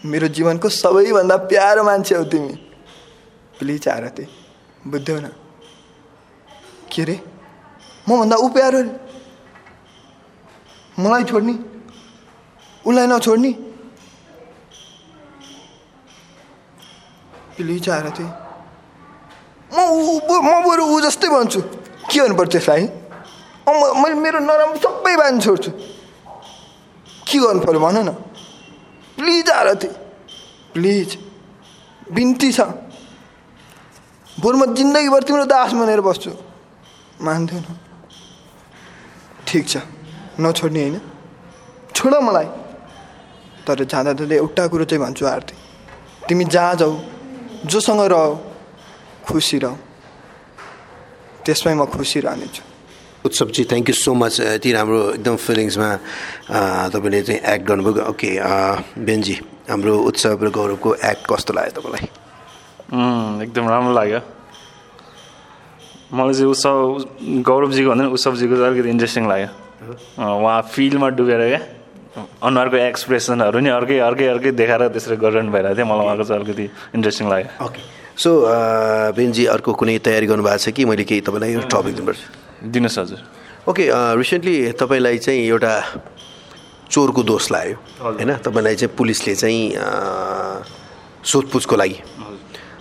मेरो 0.05 0.29
जीवनको 0.31 0.69
सबैभन्दा 0.69 1.37
प्यारो 1.51 1.83
मान्छे 1.85 2.15
हौ 2.15 2.25
तिमी। 2.31 2.55
प्लिज 3.59 3.89
आरती 3.89 4.25
बुझ्यौ 4.87 5.19
न। 5.19 5.27
के 6.93 7.03
अरे 7.03 7.17
मभन्दा 8.09 8.37
ऊ 8.37 8.49
प्यारो 8.55 8.79
अरे 8.79 8.93
मलाई 10.99 11.25
छोड्ने? 11.25 11.55
उसलाई 12.87 13.07
नछोड्ने? 13.07 13.51
प्लिज 17.59 17.89
आरती 17.89 18.23
म 19.75 19.81
ऊ 19.81 20.21
म 20.43 20.71
बरु 20.71 20.87
ऊ 20.87 21.01
जस्तै 21.01 21.29
भन्छु। 21.29 21.61
के 22.11 22.21
गर्नुपर्छ 22.21 22.55
यसलाई? 22.57 22.87
अँ, 22.87 23.75
म- 23.75 24.03
मैले 24.03 24.15
मेरो 24.15 24.39
नराम्रो 24.39 24.77
सबै 24.77 25.17
बानी 25.17 25.41
छोड्छु। 25.41 25.71
के 27.29 27.39
गर्नु 27.39 27.61
पऱ्यो 27.61 27.81
भन 27.81 27.99
न। 27.99 28.11
Please 29.19 29.51
Aarti 29.51 29.89
please. 30.75 31.19
बिन्ती 32.13 32.53
छ। 32.53 32.61
बरु 34.41 34.57
म 34.59 34.75
जिन्दगीभर 34.75 35.23
तिम्रो 35.23 35.45
दास 35.45 35.73
बनेर 35.73 36.01
बस्छु। 36.01 36.31
मान्थेन 37.21 37.65
ठिक 39.47 39.69
छ। 39.69 39.77
नछोड्ने 40.41 40.81
होइन। 40.81 41.01
छोड 41.95 42.15
मलाई। 42.15 42.47
तर 43.67 43.85
जाँदा 43.85 44.13
जाँदै 44.13 44.37
एउटा 44.37 44.67
कुरो 44.67 44.85
चाहिँ 44.85 45.05
भन्छु 45.05 45.27
आरती। 45.27 45.55
तिमी 46.29 46.45
जहाँ 46.45 46.75
जाऊ। 46.75 46.99
जोसँग 47.67 48.01
रह 48.13 48.25
खुसी 49.27 49.59
रह 49.65 49.75
त्यसमै 51.45 51.75
म 51.75 51.85
खुसी 51.91 52.21
रहनेछु 52.21 52.63
उत्सवजी 53.27 53.63
थ्याङ्क 53.71 53.89
यू 53.89 53.95
सो 53.97 54.15
मच 54.15 54.41
यति 54.41 54.71
राम्रो 54.73 55.01
एकदम 55.19 55.37
फिलिङ्समा 55.37 55.89
तपाईँले 56.95 57.21
चाहिँ 57.29 57.41
एक्ट 57.53 57.65
गर्नुभयो 57.69 58.03
ओके 58.11 58.31
बेन्जी 59.05 59.35
हाम्रो 59.69 59.93
उत्सव 60.09 60.45
र 60.45 60.49
गौरवको 60.55 60.91
एक्ट 61.03 61.23
कस्तो 61.31 61.53
लाग्यो 61.59 61.73
तपाईँलाई 61.81 62.07
एकदम 63.45 63.65
राम्रो 63.69 63.93
लाग्यो 63.99 64.21
मलाई 66.15 66.35
चाहिँ 66.35 66.51
उत्सव 66.51 66.77
गौरवजीको 67.49 67.89
भन्दा 67.91 68.05
उत्सवजीको 68.17 68.55
चाहिँ 68.57 68.71
अलिकति 68.71 68.91
इन्ट्रेस्टिङ 68.91 69.25
लाग्यो 69.29 69.49
अँ, 70.19 70.33
उहाँ 70.43 70.61
फिल्डमा 70.73 71.09
डुबेर 71.19 71.41
क्या 71.49 71.61
अनुहारको 72.43 72.77
एक्सप्रेसनहरू 72.77 73.59
नि 73.59 73.71
अर्कै 73.71 73.99
अर्कै 73.99 74.27
अर्कै 74.35 74.51
देखाएर 74.61 74.83
त्यसरी 74.95 75.17
गरिरहनु 75.17 75.51
भइरहेको 75.53 75.77
थियो। 75.77 75.87
मलाई 75.87 76.05
उहाँको 76.07 76.25
चाहिँ 76.25 76.41
अलिकति 76.43 76.65
इन्ट्रेस्टिङ 76.97 77.27
लाग्यो। 77.29 77.51
ओके 77.65 77.81
सो 78.19 78.31
बेन्जी 79.17 79.45
अर्को 79.55 79.71
कुनै 79.79 79.99
तयारी 80.03 80.27
गर्नुभएको 80.27 80.59
छ 80.59 80.69
कि? 80.75 80.85
मैले 80.85 81.05
केही 81.05 81.21
तपाईँलाई 81.27 81.51
यो 81.55 81.61
टपिक 81.71 81.95
दिनुपर्छ। 81.99 82.21
दिनुहोस् 82.75 82.99
हजुर। 82.99 83.21
ओके 83.71 83.85
रिसेन्टली 84.19 84.57
तपाईँलाई 84.75 85.19
चाहिँ 85.19 85.41
एउटा 85.47 85.73
चोरको 86.91 87.23
दोष 87.23 87.45
लाग्यो 87.53 87.77
होइन? 88.01 88.31
तपाईँलाई 88.43 88.75
चाहिँ 88.75 88.93
पुलिसले 88.97 89.35
चाहिँ 89.35 89.61
अ, 89.77 89.87
सोधपुछको 91.23 91.77
लागि 91.77 91.99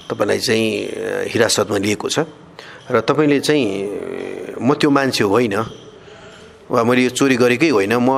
तपाईँलाई 0.10 0.40
चाहिँ 0.40 0.66
अ, 0.88 1.30
हिरासतमा 1.32 1.78
लिएको 1.86 2.08
छ। 2.10 2.20
र 2.88 3.04
तपाईँले 3.04 3.40
चाहिँ 3.44 3.66
म 4.64 4.74
त्यो 4.80 4.90
मान्छे 4.90 5.24
होइन 5.28 5.56
वा 6.72 6.84
मैले 6.84 7.02
यो 7.04 7.12
चोरी 7.12 7.36
गरेकै 7.36 7.70
होइन 7.76 7.94
म 8.00 8.10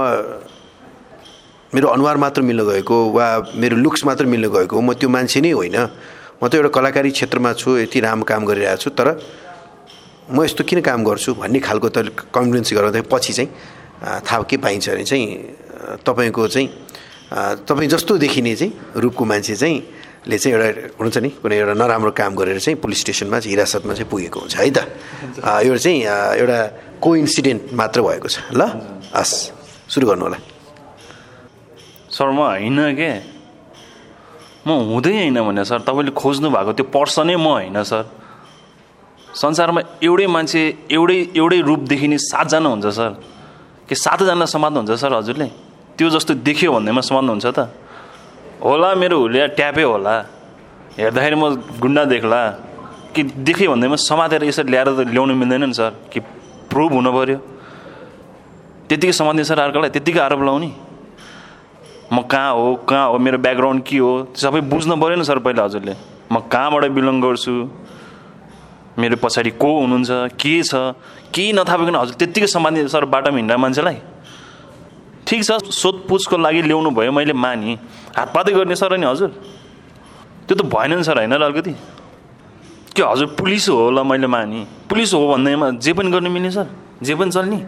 मेरो 1.73 1.88
अनुहार 1.88 2.17
मात्र 2.17 2.41
मिल्न 2.41 2.63
गएको 2.65 2.97
वा 3.13 3.27
मेरो 3.53 3.75
लुक्स 3.77 4.05
मात्र 4.05 4.25
मिल्न 4.25 4.49
गएको 4.49 4.81
म 4.81 4.93
त्यो 4.97 5.09
मान्छे 5.09 5.41
नै 5.41 5.51
होइन। 5.53 5.77
म 6.41 6.47
त 6.47 6.55
एउटा 6.55 6.69
कलाकारी 6.73 7.11
क्षेत्रमा 7.13 7.53
छु 7.53 7.77
यति 7.85 7.99
राम्रो 7.99 8.25
काम 8.25 8.45
गरिरहेको 8.45 8.81
छु 8.81 8.89
तर 8.89 9.07
म 10.33 10.43
यस्तो 10.43 10.63
किन 10.65 10.81
काम 10.81 11.03
गर्छु 11.05 11.33
भन्ने 11.38 11.59
खालको 11.61 11.89
त 11.93 11.97
कन्फिडेन्स 12.33 12.73
गराउँदा 12.73 13.01
पछि 13.05 13.33
चाहिँ 13.33 13.49
थाहा 14.25 14.41
के 14.49 14.57
पाइन्छ 14.57 14.89
भने 14.89 15.03
चाहिँ 15.05 15.25
तपाईँको 16.01 16.47
चाहिँ 16.47 16.67
तपाईँ 17.69 17.89
जस्तो 17.93 18.17
देखिने 18.17 18.55
चाहिँ 18.55 18.73
रूपको 19.05 19.23
मान्छे 19.25 19.55
चाहिँ 19.55 19.77
ले 20.25 20.38
चाहिँ 20.38 20.57
एउटा 20.57 20.97
हुन्छ 20.97 21.17
नि 21.21 21.29
कुनै 21.38 21.55
एउटा 21.57 21.73
नराम्रो 21.77 22.11
काम 22.17 22.33
गरेर 22.33 22.59
चाहिँ 22.59 22.77
पुलिस 22.81 22.99
स्टेसनमा 23.05 23.39
चाहिँ 23.39 23.53
हिरासतमा 23.53 23.93
चाहिँ 23.93 24.09
पुगेको 24.09 24.39
हुन्छ 24.39 24.55
है 24.57 24.69
त? 24.73 24.79
यो 25.65 25.77
चाहिँ 25.77 26.01
एउटा 26.41 26.59
को 26.97 27.09
इन्सिडेन्ट 27.15 27.73
मात्र 27.73 28.01
भएको 28.01 28.27
छ। 28.27 28.41
ल 28.57 28.61
हस् 29.13 29.35
सुरु 29.85 30.05
गर्नु 30.09 30.25
होला। 30.25 30.58
सर 32.19 32.29
म 32.35 32.39
होइन 32.51 32.79
के? 32.99 33.11
म 34.67 34.69
हुँदै 34.91 35.11
होइन 35.15 35.39
भने 35.39 35.63
सर 35.63 35.79
तपाईँले 35.88 36.11
खोज्नु 36.11 36.49
भएको 36.51 36.71
त्यो 36.75 36.85
पर्सनै 36.91 37.35
म 37.39 37.47
होइन 37.47 37.79
सर। 37.83 38.03
संसारमा 39.31 39.81
एउटै 40.03 40.27
मान्छे 40.27 40.61
एउटै 40.91 41.17
एउटै 41.39 41.59
रूप 41.63 41.79
देखिने 41.88 42.17
सातजना 42.19 42.69
हुन्छ 42.69 42.88
सर। 42.91 43.11
के 43.88 43.95
सातजना 43.95 44.45
समात्नुहुन्छ 44.45 44.91
सर 44.99 45.13
हजुरले? 45.15 45.47
त्यो 45.95 46.09
जस्तो 46.11 46.33
देख्यो 46.43 46.75
भन्दैमा 46.75 47.01
समात्नुहुन्छ 47.01 47.45
त। 47.55 47.59
होला 48.59 48.89
मेरो 48.99 49.15
हुलिया 49.19 49.45
ट्यापै 49.55 49.83
होला। 49.88 50.15
हेर्दाखेरि 50.99 51.35
म 51.39 51.55
गुन्डा 51.79 52.03
देख्ला। 52.03 52.41
कि 53.15 53.23
देखेँ 53.47 53.67
भन्दैमा 53.71 53.95
समातेर 53.95 54.43
यसरी 54.43 54.67
ल्याएर 54.67 54.88
त 54.91 55.07
ल्याउनु 55.07 55.33
मिल्दैन 55.39 55.63
नि 55.71 55.73
सर। 55.73 55.91
कि 56.11 56.19
प्रुभ 56.67 56.91
हुनु 56.99 57.11
पऱ्यो 57.15 57.38
त्यत्तिकै 58.91 59.13
समात्ने 59.15 59.43
सर 59.47 59.59
अर्कोलाई 59.59 59.89
त्यत्तिकै 59.95 60.19
आरोप 60.19 60.41
लाउने। 60.43 60.88
म 62.13 62.21
कहाँ 62.25 62.53
हो 62.53 62.75
कहाँ 62.89 63.07
हो 63.09 63.17
मेरो 63.17 63.37
ब्याकग्राउन्ड 63.37 63.83
के 63.85 63.97
हो? 63.97 64.11
त्यो 64.33 64.41
सबै 64.41 64.61
बुझ्नु 64.65 64.95
पऱ्यो 64.97 65.15
नि 65.15 65.23
सर 65.23 65.39
पहिला 65.39 65.63
हजुरले। 65.63 65.93
म 66.31 66.39
कहाँबाट 66.49 66.85
बिलोङ 66.97 67.21
गर्छु? 67.21 67.53
मेरो 68.97 69.15
पछाडि 69.21 69.51
को 69.61 69.69
हुनुहुन्छ 69.79 70.09
के 70.41 70.53
छ? 70.63 70.73
केही 71.33 71.53
नथापिकन 71.53 71.95
हजुर 71.95 72.15
त्यत्तिकै 72.17 72.47
समात्ने 72.47 72.87
सर 72.89 73.05
बाटोमा 73.05 73.37
हिँड्दा 73.37 73.57
मान्छेलाई। 73.57 73.97
ठिक 75.27 75.43
छ 75.45 75.51
सोधपुछको 75.69 76.37
लागि 76.37 76.61
ल्याउनु 76.65 76.89
भयो 76.89 77.11
मैले 77.13 77.33
माने। 77.33 77.77
हातपातै 78.17 78.51
गर्ने 78.57 78.75
सर 78.75 78.97
नि 78.97 79.05
हजुर। 79.05 79.29
त्यो 80.49 80.55
त 80.57 80.61
भएन 80.65 80.97
नि 80.97 81.03
सर 81.05 81.17
होइन 81.21 81.33
र 81.33 81.45
अलिकति? 81.45 81.73
के 82.97 83.01
हजुर 83.05 83.27
पुलिस 83.37 83.69
हो 83.69 83.89
ल 83.93 84.01
मैले 84.01 84.27
माने। 84.27 84.65
पुलिस 84.89 85.13
हो 85.13 85.21
भन्दैमा 85.29 85.69
जे 85.77 85.93
पनि 85.93 86.09
गर्नु 86.09 86.29
मिल्ने 86.29 86.51
सर 86.51 86.67
जे 87.05 87.13
पनि 87.15 87.31
चल्ने। 87.31 87.59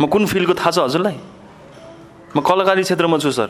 म 0.00 0.06
कुन 0.06 0.26
फिल्डको 0.30 0.54
थाहा 0.54 0.70
छ 0.70 0.78
हजुरलाई? 0.86 1.18
म 2.36 2.44
कलाकारी 2.44 2.82
क्षेत्रमा 2.84 3.16
छु 3.16 3.32
सर। 3.32 3.48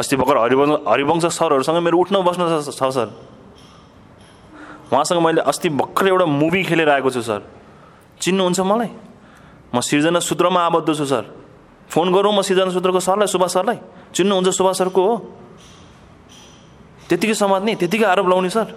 अस्ति 0.00 0.16
भर्खर 0.16 0.36
हरिवंश 0.40 0.88
हरिवंश 0.88 1.24
सरहरूसँग 1.28 1.76
मेरो 1.84 1.98
उठ्न 2.00 2.24
बस्न 2.24 2.40
छ 2.64 2.80
सर। 2.88 3.08
उहाँसँग 4.88 5.20
मैले 5.20 5.44
अस्ति 5.44 5.68
भर्खर 5.68 6.08
एउटा 6.08 6.24
मुभी 6.24 6.64
खेलेर 6.64 6.88
आएको 6.88 7.10
छु 7.12 7.20
सर। 7.20 7.44
चिन्नुहुन्छ 8.16 8.60
मलाई? 8.64 8.90
म 9.68 9.80
सिर्जना 9.84 10.20
सूत्रमा 10.24 10.60
आबद्ध 10.72 10.88
छु 10.96 11.04
सर। 11.04 11.24
फोन 11.92 12.12
गरौँ 12.12 12.32
म 12.32 12.40
सिर्जना 12.40 12.72
सूत्रको 12.72 13.00
सरलाई 13.00 13.28
सुभाष 13.28 13.52
सरलाई। 13.52 13.78
चिन्नुहुन्छ 14.16 14.48
सुभाष 14.48 14.76
सरको 14.78 15.00
हो? 15.04 15.14
त्यतिकै 17.08 17.34
समात्ने 17.34 17.74
त्यतिकै 17.76 18.04
आरोप 18.08 18.28
लाउने 18.28 18.48
सर। 18.48 18.72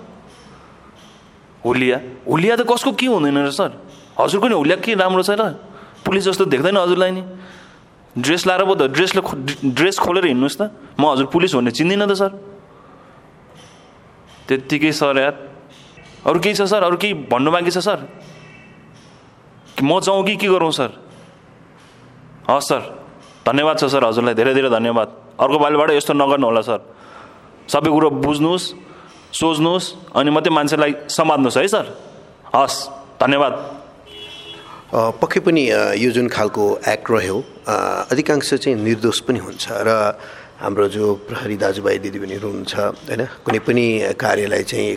होलिया 1.64 1.98
होलिया 2.28 2.56
त 2.56 2.68
कसको 2.68 2.92
के 3.00 3.08
हुँदैन 3.08 3.48
र 3.48 3.52
सर? 3.52 3.72
हजुरको 4.20 4.48
नि 4.48 4.56
होलिया 4.60 4.76
के 4.84 4.92
राम्रो 5.00 5.24
छ 5.24 5.40
र? 5.40 5.56
पुलिस 6.04 6.24
जस्तो 6.28 6.46
देख्दैन 6.52 6.78
हजुरलाई 6.78 7.12
नि। 7.12 7.24
ड्रेस 8.18 8.48
लाएर 8.48 8.64
पो 8.66 8.76
त 8.76 8.92
ड्रेसले 8.92 9.22
ड्रेस 9.72 10.00
खोलेर 10.00 10.26
हिँड्नुहोस् 10.26 10.58
त। 10.58 10.62
म 11.00 11.06
हजुर 11.12 11.26
पुलिस 11.32 11.56
भन्ने 11.56 11.72
चिन्दिनँ 11.72 12.08
त 12.08 12.14
सर। 12.14 12.32
त्यत्तिकै 14.48 14.92
सर 14.92 15.18
यार। 15.18 15.36
अरू 16.28 16.40
केही 16.40 16.56
छ 16.56 16.68
सर? 16.68 16.84
अरू 16.84 16.98
केही 16.98 17.14
भन्नु 17.32 17.52
बाँकी 17.52 17.72
छ 17.72 17.80
सर? 17.80 18.00
म 19.82 20.00
जाउँ 20.00 20.24
कि 20.26 20.36
के 20.36 20.48
गरौँ 20.48 20.72
सर? 20.72 20.92
हस् 22.50 22.68
सर। 22.68 22.82
धन्यवाद 23.48 23.76
छ 23.80 23.84
सर। 23.88 24.04
हजुरलाई 24.04 24.34
धेरै 24.36 24.54
धेरै 24.54 24.70
धन्यवाद। 24.70 25.08
अर्को 25.40 25.58
पालिबाट 25.58 25.90
यस्तो 25.96 26.14
नगर्नु 26.14 26.46
होला 26.46 26.62
सर। 26.62 26.80
सबै 27.72 27.90
कुरो 27.90 28.10
बुझ्नुहोस् 28.22 28.66
सोच्नुहोस् 29.32 29.88
अनि 30.20 30.30
मात्रै 30.30 30.52
मान्छेलाई 30.52 30.94
समात्नुहोस् 31.08 31.58
है 31.58 31.68
सर। 31.68 31.86
हस् 32.54 32.78
धन्यवाद। 33.18 33.81
पक्कै 34.92 35.40
पनि 35.40 35.64
यो 36.04 36.12
जुन 36.12 36.28
खालको 36.28 36.64
एक्ट 36.84 37.12
रह्यो 37.12 37.38
अधिकांश 38.12 38.54
चाहिँ 38.54 38.76
निर्दोष 38.76 39.20
पनि 39.24 39.40
हुन्छ 39.40 39.66
र 39.88 39.90
हाम्रो 40.60 40.88
जो 40.92 41.04
प्रहरी 41.32 41.58
दाजुभाइ 41.64 41.98
दिदीबहिनीहरू 42.04 42.48
हुनुहुन्छ 42.48 42.76
होइन 43.08 43.22
कुनै 43.46 43.60
पनि 43.64 43.86
कार्यलाई 44.20 44.64
चाहिँ 44.68 44.92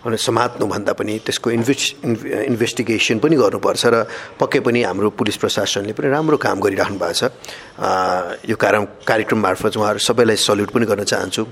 भने 0.00 0.16
समात्नुभन्दा 0.16 0.92
पनि 0.96 1.18
त्यसको 1.26 1.50
इन्भेस्ट 1.50 2.04
इन्भेस्टिगेसन 2.50 3.18
पनि 3.18 3.36
गर्नुपर्छ 3.36 3.84
र 3.92 3.94
पक्कै 4.40 4.60
पनि 4.64 4.82
हाम्रो 4.88 5.10
पुलिस 5.18 5.36
प्रशासनले 5.42 5.92
पनि 5.92 6.08
राम्रो 6.08 6.36
काम 6.40 6.60
गरिराख्नु 6.64 6.96
भएको 6.96 7.12
छ। 7.12 7.22
यो 8.48 8.56
कारण 8.56 8.84
कार्यक्रम 9.02 9.38
मार्फत 9.42 9.76
उहाँहरू 9.76 9.98
सबैलाई 10.08 10.36
सल्युट 10.40 10.70
पनि 10.70 10.86
गर्न 10.86 11.04
चाहन्छु 11.04 11.42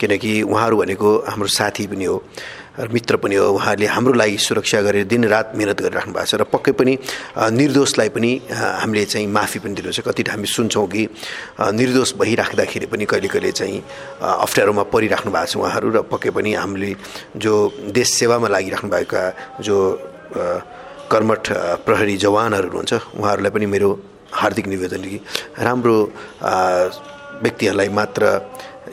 किनकि 0.00 0.30
उहाँहरू 0.46 0.76
भनेको 0.78 1.08
हाम्रो 1.26 1.48
साथी 1.58 1.86
पनि 1.90 2.04
हो। 2.06 2.16
मित्र 2.74 3.16
पनि 3.16 3.34
हो 3.36 3.48
उहाँहरूले 3.48 3.86
हाम्रो 3.86 4.12
लागि 4.14 4.38
सुरक्षा 4.40 4.80
गरेर 4.82 5.04
दिनरात 5.06 5.52
मिहिनेत 5.54 5.80
गरिराख्नु 5.80 6.12
भएको 6.12 6.26
छ 6.26 6.34
र 6.34 6.44
पक्कै 6.44 6.72
पनि 6.74 6.92
निर्दोषलाई 7.54 8.08
पनि 8.10 8.30
हामीले 8.50 9.04
चाहिँ 9.06 9.26
माफी 9.28 9.58
पनि 9.62 9.74
दिनु 9.78 9.92
छ 9.92 10.02
कति 10.02 10.22
हामी 10.26 10.46
सुन्छौँ 10.48 10.86
कि 10.90 11.02
निर्दोष 11.72 12.14
भइराख्दाखेरि 12.18 12.86
पनि 12.90 13.04
कहिले 13.06 13.28
कहिले 13.30 13.50
चाहिँ 13.52 13.78
अप्ठ्यारोमा 14.42 14.82
परिराख्नु 14.90 15.30
भएको 15.30 15.46
छ 15.46 15.56
उहाँहरू 15.56 15.88
र 15.90 16.02
पक्कै 16.10 16.30
पनि 16.34 16.54
हामीले 16.54 16.90
जो 17.36 17.54
देश 17.94 18.08
सेवामा 18.12 18.48
लागिराख्नु 18.50 18.90
भएका 18.90 19.22
जो 19.62 19.76
कर्मठ 21.06 21.44
प्रहरी 21.86 22.16
जवानहरू 22.18 22.68
हुनुहुन्छ 22.68 22.92
उहाँहरूलाई 23.14 23.52
पनि 23.54 23.66
मेरो 23.70 23.90
हार्दिक 24.34 24.66
निवेदन 24.66 25.02
कि 25.04 25.18
राम्रो 25.62 25.96
व्यक्तिहरूलाई 27.42 27.88
मात्र 27.90 28.22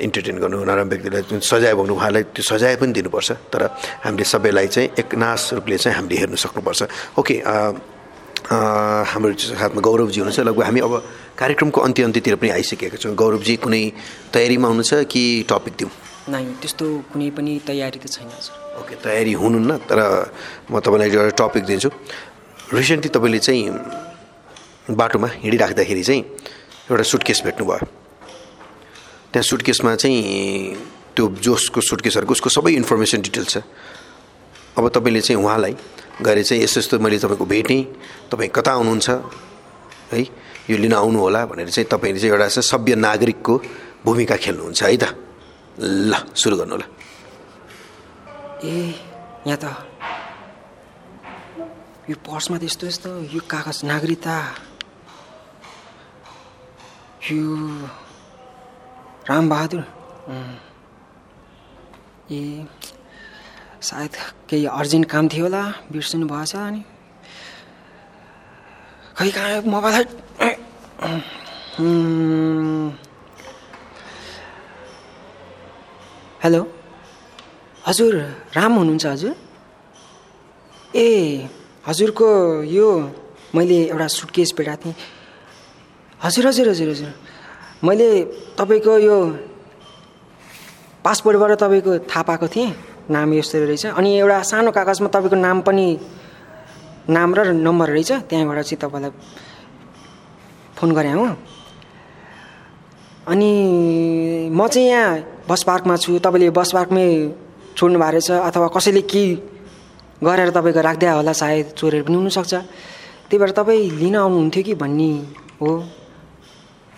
इन्टरटेन 0.06 0.38
गर्नु 0.42 0.58
नराम्रो 0.66 0.98
व्यक्तिलाई 0.98 1.22
जुन 1.30 1.40
सजाय 1.40 1.74
भोग्नु 1.78 1.94
उहाँलाई 1.96 2.24
त्यो 2.34 2.44
सजाय 2.44 2.76
पनि 2.82 2.92
दिनुपर्छ। 2.98 3.32
तर 3.54 3.62
हामीले 4.06 4.26
सबैलाई 4.26 4.68
चाहिँ 4.68 4.88
एकनाश 5.02 5.42
रूपले 5.58 5.78
चाहिँ 5.78 5.96
हामीले 5.98 6.16
हेर्नु 6.22 6.38
सक्नुपर्छ। 6.46 6.82
ओके 7.20 7.36
हाम्रो 8.52 9.34
साथमा 9.38 9.82
गौरवजी 9.82 10.20
हुनुहुन्छ। 10.20 10.40
लगभग 10.50 10.64
हामी 10.66 10.80
अब 10.82 10.94
कार्यक्रमको 11.38 11.80
अन्त्य 11.82 12.04
अन्त्यतिर 12.04 12.36
पनि 12.42 12.50
आइसकेका 12.58 12.98
छौँ। 12.98 13.14
गौरवजी 13.16 13.56
कुनै 13.64 13.84
तयारीमा 14.34 14.68
हुनुहुन्छ 14.68 14.94
कि 15.08 15.24
टपिक 15.50 15.74
दिउँ? 15.80 15.92
नै 16.34 16.44
त्यस्तो 16.62 16.86
कुनै 17.14 17.30
पनि 17.38 17.52
तयारी 17.66 18.00
त 18.02 18.06
छैन 18.10 18.30
ओके 18.82 18.96
तयारी 19.06 19.34
हुनुहुन्न 19.38 19.72
तर 19.90 20.00
म 20.70 20.80
तपाईँलाई 20.82 21.10
एउटा 21.10 21.34
टपिक 21.38 21.64
दिन्छु। 21.70 21.90
रिसेन्टली 22.74 23.10
तपाईँले 23.16 23.40
चाहिँ 23.40 23.64
बाटोमा 24.90 25.28
हिँडिराख्दाखेरि 25.44 26.04
चाहिँ 26.04 26.22
एउटा 26.90 27.04
सुटकेस 27.04 27.42
भेट्नुभयो। 27.46 28.01
त्यहाँ 29.32 29.44
सुटकेसमा 29.44 29.96
चाहिँ 29.96 30.76
त्यो 31.16 31.28
जोसको 31.40 31.82
सुटकेसहरूको 31.82 32.32
उसको 32.32 32.50
सबै 32.52 32.72
इन्फर्मेसन 32.84 33.22
डिटेल 33.22 33.46
छ। 33.46 33.64
अब 34.78 34.88
तपाईँले 34.96 35.22
चाहिँ 35.22 35.40
उहाँलाई 35.44 35.76
गएर 36.24 36.44
चाहिँ 36.44 36.64
यस्तो 36.64 36.80
यस्तो 36.80 37.00
मैले 37.00 37.18
तपाईँको 37.20 37.46
भेटेँ 37.46 37.82
तपाईँ 38.32 38.50
कता 38.56 38.72
आउनुहुन्छ 38.72 39.10
है 40.12 40.22
यो 40.70 40.78
लिन 40.78 40.94
आउनु 40.94 41.20
होला 41.20 41.46
भनेर 41.48 41.70
चाहिँ 41.72 41.88
तपाईँले 41.88 42.20
चाहिँ 42.20 42.32
एउटा 42.32 42.48
सभ्य 42.62 42.96
नागरिकको 42.96 43.54
भूमिका 44.06 44.36
खेल्नुहुन्छ 44.36 44.84
है 44.84 44.98
त? 44.98 45.04
ल 45.80 46.14
सुरु 46.36 46.56
गर्नु 46.60 46.76
होला 46.76 46.88
ए 48.64 48.96
यहाँ 49.48 49.60
त। 49.64 49.66
यो 52.10 52.16
पर्समा 52.20 52.58
त 52.60 52.64
यस्तो 52.68 52.88
यस्तो 52.88 53.10
यो 53.32 53.42
कागज 53.48 53.84
नागरिकता। 53.88 54.36
यो 57.32 57.42
रामबहादुर। 59.30 59.84
ए 62.32 62.42
सायद 63.82 64.14
केही 64.50 64.66
अर्जेन्ट 64.66 65.06
काम 65.10 65.28
थियो 65.34 65.44
होला 65.46 65.64
बिर्सिनु 65.92 66.26
भएछ 66.28 66.56
अनि। 66.56 66.82
खै 69.18 69.30
कहाँ 69.36 69.62
मोबाइल 69.74 70.06
हेलो। 76.44 76.62
हजुर 77.88 78.14
राम 78.58 78.74
हुनुहुन्छ 78.74 79.06
हजुर? 79.06 79.36
ए 80.96 81.50
हजुरको 81.88 82.30
यो 82.66 82.88
मैले 83.56 83.78
एउटा 83.86 84.08
सुटकेस 84.08 84.54
भेटाएको 84.58 84.82
थिएँ। 84.84 84.96
हजुर 86.22 86.48
हजुर 86.48 86.70
हजुर 86.70 86.90
हजुर। 86.90 87.12
मैले 87.84 88.10
तपाईँको 88.58 88.98
यो 89.00 89.18
पासपोर्टबाट 91.06 91.52
तपाईँको 91.58 91.92
थाहा 92.06 92.22
पाएको 92.30 92.48
थिएँ 92.48 92.70
नाम 93.10 93.34
यस्तो 93.34 93.58
रहेछ। 93.58 93.86
अनि 93.98 94.10
एउटा 94.22 94.42
सानो 94.46 94.72
कागजमा 94.72 95.10
तपाईँको 95.10 95.36
नाम 95.36 95.62
पनि 95.66 95.86
नाम 97.10 97.30
र 97.36 97.52
नम्बर 97.58 97.90
रहेछ 97.90 98.12
त्यहाँबाट 98.30 98.60
चाहिँ 98.62 98.82
तपाईँलाई 98.82 99.12
फोन 100.78 100.90
गरेँ 100.94 101.14
हो। 101.14 101.26
अनि 103.28 103.52
म 104.54 104.68
चाहिँ 104.68 104.88
यहाँ 104.88 105.46
बस 105.50 105.64
पार्कमा 105.66 105.96
छु 105.98 106.20
तपाईँले 106.22 106.50
बस 106.54 106.72
पार्कमै 106.78 107.08
छोड्नु 107.78 107.98
भएको 107.98 108.12
रहेछ 108.12 108.30
अथवा 108.32 108.68
कसैले 108.78 109.02
के 109.10 109.26
गरेर 110.22 110.50
तपाईँको 110.54 110.82
राख्दै 110.82 111.10
होला 111.10 111.34
सायद 111.34 111.74
चोरेर 111.74 112.04
पनि 112.06 112.16
हुनसक्छ। 112.16 112.54
त्यही 112.54 113.38
भएर 113.42 113.52
तपाईँ 113.58 113.90
लिन 113.98 114.16
आउनुहुन्थ्यो 114.16 114.64
कि 114.64 114.74
भन्ने 114.78 115.12
हो। 115.62 115.72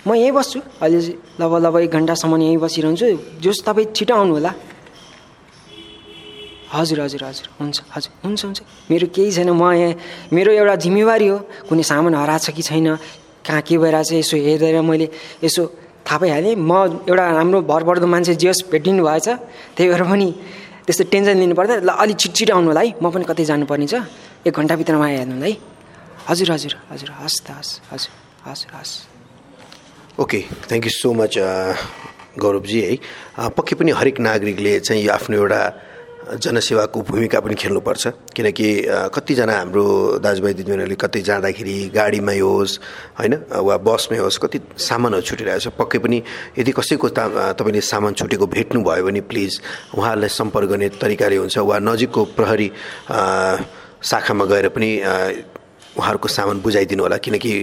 म 0.07 0.13
यहीँ 0.15 0.31
बस्छु। 0.31 0.59
अहिले 0.83 0.99
लगभग 1.39 1.59
लगभग 1.63 1.81
एक 1.87 1.91
घन्टासम्म 1.95 2.41
यहीँ 2.41 2.57
बसिरहन्छु। 2.59 3.39
जस 3.39 3.63
तपाईँ 3.65 3.87
छिटो 3.95 4.13
आउनु 4.15 4.33
होला 4.35 4.51
हजुर 6.73 6.99
हजुर 7.05 7.23
हजुर। 7.23 7.47
हुन्छ 7.61 7.77
हजुर। 7.93 8.11
हुन्छ 8.25 8.41
हुन्छ। 8.45 8.59
मेरो 8.89 9.07
केही 9.13 9.31
छैन। 9.31 9.49
म 9.53 9.71
यहाँ 9.71 9.93
मेरो 10.33 10.51
एउटा 10.57 10.75
जिम्मेवारी 10.81 11.27
हो। 11.29 11.37
कुनै 11.69 11.83
सामान 11.85 12.13
हराएको 12.17 12.43
छ 12.43 12.49
कि 12.49 12.61
छैन? 12.65 12.97
कहाँ 13.45 13.61
के 13.61 13.77
भइरहेछ? 13.77 14.25
यसो 14.25 14.35
हेरेर 14.41 14.81
मैले 14.81 15.07
यसो 15.45 15.61
थाहा 16.01 16.17
पाइहालेँ 16.17 16.55
म 16.57 17.05
एउटा 17.05 17.23
राम्रो 17.37 17.61
भरपर्दो 17.61 18.07
मान्छे 18.09 18.35
जे 18.41 18.47
होस् 18.49 18.73
भेटिनु 18.73 19.05
भएछ। 19.05 19.27
त्यही 19.77 19.87
भएर 19.93 20.03
पनि 20.03 20.27
त्यस्तो 20.89 21.03
टेन्सन 21.13 21.37
लिनु 21.39 21.53
पर्दैन 21.55 21.85
ल 21.85 21.89
अलिक 21.93 22.17
छिट 22.17 22.33
छिटो 22.33 22.53
आउनु 22.57 22.67
होला 22.73 22.81
है। 22.81 22.97
म 22.97 23.05
पनि 23.13 23.23
कतै 23.29 23.45
जानुपर्ने 23.45 23.87
छ। 23.87 24.01
एक 24.41 24.51
घन्टाभित्रमा 24.51 25.05
आइहाल्नु 25.05 25.35
होला 25.37 25.45
है। 25.45 25.55
हजुर 26.25 26.47
हजुर 26.51 26.73
हजुर। 26.89 27.09
हस् 27.21 27.39
त 27.45 27.47
हस् 27.53 27.71
हजुर। 27.93 28.11
हस् 28.49 28.65
हस्। 28.73 29.12
Okay 30.19 30.39
thank 30.69 30.85
you 30.85 30.91
so 30.91 31.13
much 31.13 31.37
गौरवजी 32.37 32.79
है। 32.81 33.49
पक्कै 33.57 33.75
पनि 33.75 33.91
हरेक 33.97 34.19
नागरिकले 34.21 34.79
चाहिँ 34.79 35.01
यो 35.03 35.11
आफ्नो 35.11 35.37
एउटा 35.37 35.61
जनसेवाको 36.37 37.01
भूमिका 37.01 37.39
पनि 37.41 37.55
खेल्नुपर्छ। 37.57 38.03
किनकि 38.37 38.67
कतिजना 39.09 39.53
हाम्रो 39.57 39.85
दाजुभाइ 40.21 40.53
दिदीबहिनीहरूले 40.53 40.97
कतै 41.01 41.21
जाँदाखेरि 41.25 41.77
गाडीमै 41.97 42.37
होस् 42.39 42.73
होइन 43.19 43.33
वा 43.57 43.75
बसमै 43.81 44.17
होस् 44.21 44.37
कति 44.37 44.59
सामानहरू 44.77 45.21
छुटिरहेको 45.25 45.59
छ। 45.59 45.67
पक्कै 45.81 45.99
पनि 46.05 46.17
यदि 46.61 46.71
कसैको 46.77 47.09
ता 47.09 47.23
तपाईँले 47.57 47.81
सामान 47.81 48.13
छुटेको 48.13 48.45
भेट्नुभयो 48.53 49.03
भने 49.09 49.21
प्लिज 49.25 49.51
उहाँहरूलाई 49.97 50.29
सम्पर्क 50.29 50.69
गर्ने 50.69 50.89
तरिकाले 51.01 51.37
हुन्छ 51.41 51.57
वा 51.57 51.77
नजिकको 51.89 52.21
प्रहरी 52.37 52.69
शाखामा 54.03 54.45
गएर 54.45 54.67
पनि 54.77 54.89
उहाँहरूको 55.93 56.27
सामान 56.27 56.57
बुझाइदिनु 56.65 57.03
होला 57.03 57.17
किनकि 57.21 57.53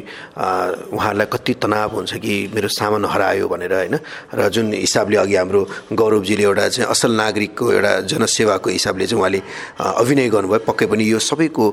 उहाँहरूलाई 0.94 1.26
कति 1.34 1.52
तनाव 1.58 1.90
हुन्छ 1.96 2.14
कि 2.22 2.34
मेरो 2.54 2.68
सामान 2.70 3.04
हरायो 3.04 3.48
भनेर 3.48 3.74
होइन? 3.74 3.96
र 4.34 4.48
जुन 4.54 4.72
हिसाबले 4.72 5.16
अघि 5.18 5.36
हाम्रो 5.36 5.60
गौरवजीले 5.90 6.42
एउटा 6.42 6.68
चाहिँ 6.68 6.90
असल 6.90 7.10
नागरिकको 7.18 7.64
एउटा 7.72 7.92
जनसेवाको 8.06 8.70
हिसाबले 8.70 9.06
चाहिँ 9.06 9.20
उहाँले 9.20 9.40
अभिनय 9.82 10.28
गर्नुभयो। 10.30 10.62
पक्कै 10.62 10.86
पनि 10.86 11.04
यो 11.10 11.18
सबैको 11.18 11.64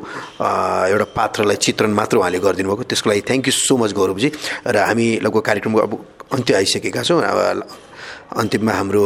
एउटा 0.90 1.08
पात्रलाई 1.14 1.58
चित्रण 1.62 1.92
मात्र 1.94 2.18
उहाँले 2.18 2.40
गरिदिनु 2.42 2.70
भएको। 2.74 2.84
त्यसको 2.90 3.10
लागि 3.10 3.22
थ्याङ्क 3.30 3.48
यू 3.48 3.54
सो 3.54 3.78
मच 3.78 3.92
गौरवजी। 3.94 4.30
र 4.66 4.76
हामी 4.82 5.08
लगभग 5.22 5.42
कार्यक्रमको 5.46 5.80
अब 5.80 5.94
अन्त्य 6.34 6.54
आइसकेका 6.58 7.02
छौँ। 7.06 7.22
अन्तिममा 7.22 8.74
हाम्रो 8.74 9.04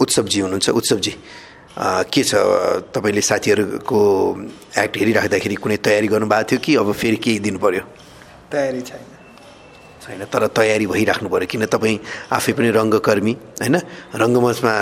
उत्सवजी 0.00 0.40
हुनुहुन्छ। 0.40 0.68
उत्सवजी 0.68 1.12
के 1.78 2.22
छ 2.24 2.34
तपाईँले 2.94 3.20
साथीहरूको 3.20 4.00
एक्ट 4.78 4.94
हेरिराख्दाखेरि 4.96 5.54
कुनै 5.54 5.76
तयारी 5.78 6.08
गर्नुभएको 6.10 6.48
थियो 6.50 6.60
कि 6.64 6.74
अब 6.82 6.92
फेरि 6.92 7.16
केही 7.16 7.38
दिनु 7.46 7.58
पर्यो 7.58 7.82
तयारी 8.50 8.82
छैन। 8.82 9.06
होइन 10.00 10.24
तर 10.26 10.46
तयारी 10.50 10.86
भइराख्नु 10.90 11.28
पऱ्यो 11.30 11.46
किन 11.46 11.64
तपाईँ 11.70 11.98
आफै 12.34 12.52
पनि 12.58 12.68
रङ्गकर्मी 12.74 13.32
होइन? 13.62 13.76
रङ्गमञ्चमा 14.18 14.72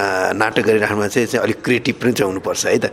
नाटक 0.41 0.65
गरिराख्नुमा 0.65 1.07
चाहिँ 1.13 1.29
चाहिँ 1.29 1.43
अलिक 1.45 1.59
क्रिएटिभ 1.61 1.95
पनि 2.01 2.13
चाहिँ 2.17 2.29
हुनुपर्छ 2.33 2.65
है 2.67 2.79
त? 2.79 2.87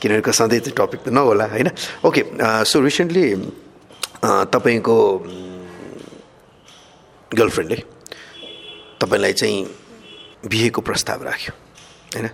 किनभने 0.00 0.32
सधैँ 0.32 0.60
चाहिँ 0.64 0.76
टपिक 0.78 1.00
त 1.04 1.08
नहोला 1.12 1.46
होइन? 1.52 1.68
ओके 2.08 2.22
सो 2.64 2.80
रिसेन्टली 2.80 3.24
तपाईँको 4.24 4.96
गर्लफ्रेन्डले 7.30 7.78
तपाईँलाई 9.00 9.32
चाहिँ 9.36 9.58
बिहेको 10.48 10.80
प्रस्ताव 10.80 11.22
राख्यो 11.28 11.52
होइन? 12.16 12.28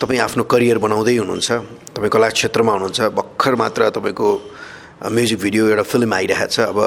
तपाईँ 0.00 0.20
आफ्नो 0.24 0.44
करियर 0.48 0.78
बनाउँदै 0.80 1.12
हुनुहुन्छ 1.20 1.50
तपाईँ 1.92 2.08
कला 2.08 2.28
क्षेत्रमा 2.32 2.72
हुनुहुन्छ 2.72 3.00
भर्खर 3.12 3.54
मात्र 3.60 3.80
तपाईँको 3.92 4.28
म्युजिक 5.12 5.38
भिडियो 5.44 5.62
एउटा 5.76 5.84
फिल्म 5.84 6.14
आइरहेको 6.16 6.48
छ 6.48 6.72
अब 6.72 6.80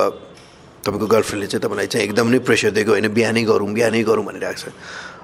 तपाईँको 0.82 1.08
गर्लफ्रेन्डले 1.14 1.48
चाहिँ 1.48 1.62
तपाईँलाई 1.62 1.88
चाहिँ 1.94 2.06
एकदम 2.10 2.28
नै 2.34 2.40
प्रेसर 2.42 2.72
दिएको 2.74 2.92
होइन 2.92 3.08
बिहानै 3.14 3.44
गरौँ 3.46 3.70
बिहानै 3.70 4.02
गरौँ 4.02 4.26
भनिरहेको 4.26 4.58
छ। 4.58 4.74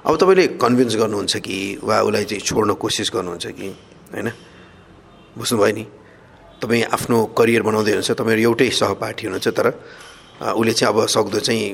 अब 0.06 0.13
तपाईँले 0.21 0.45
कन्भिन्स 0.62 0.95
गर्नुहुन्छ 1.02 1.34
कि 1.41 1.58
वा 1.82 1.97
उसलाई 2.06 2.25
चाहिँ 2.30 2.43
छोड्न 2.45 2.78
कोसिस 2.78 3.10
गर्नुहुन्छ 3.10 3.45
कि 3.58 3.67
होइन? 4.13 4.30
बुझ्नुभयो 5.34 5.73
नि? 5.73 5.84
तपाईँ 6.62 6.84
आफ्नो 6.93 7.17
करियर 7.34 7.62
बनाउँदै 7.65 7.91
हुनुहुन्छ 7.97 8.12
तपाईँहरू 8.21 8.41
एउटै 8.54 8.69
सहपाठी 8.69 9.23
हुनुहुन्छ 9.25 9.47
तर 9.49 9.67
उसले 10.54 10.73
चाहिँ 10.78 10.93
अब 10.93 10.97
सक्दो 11.10 11.39
चाहिँ 11.41 11.65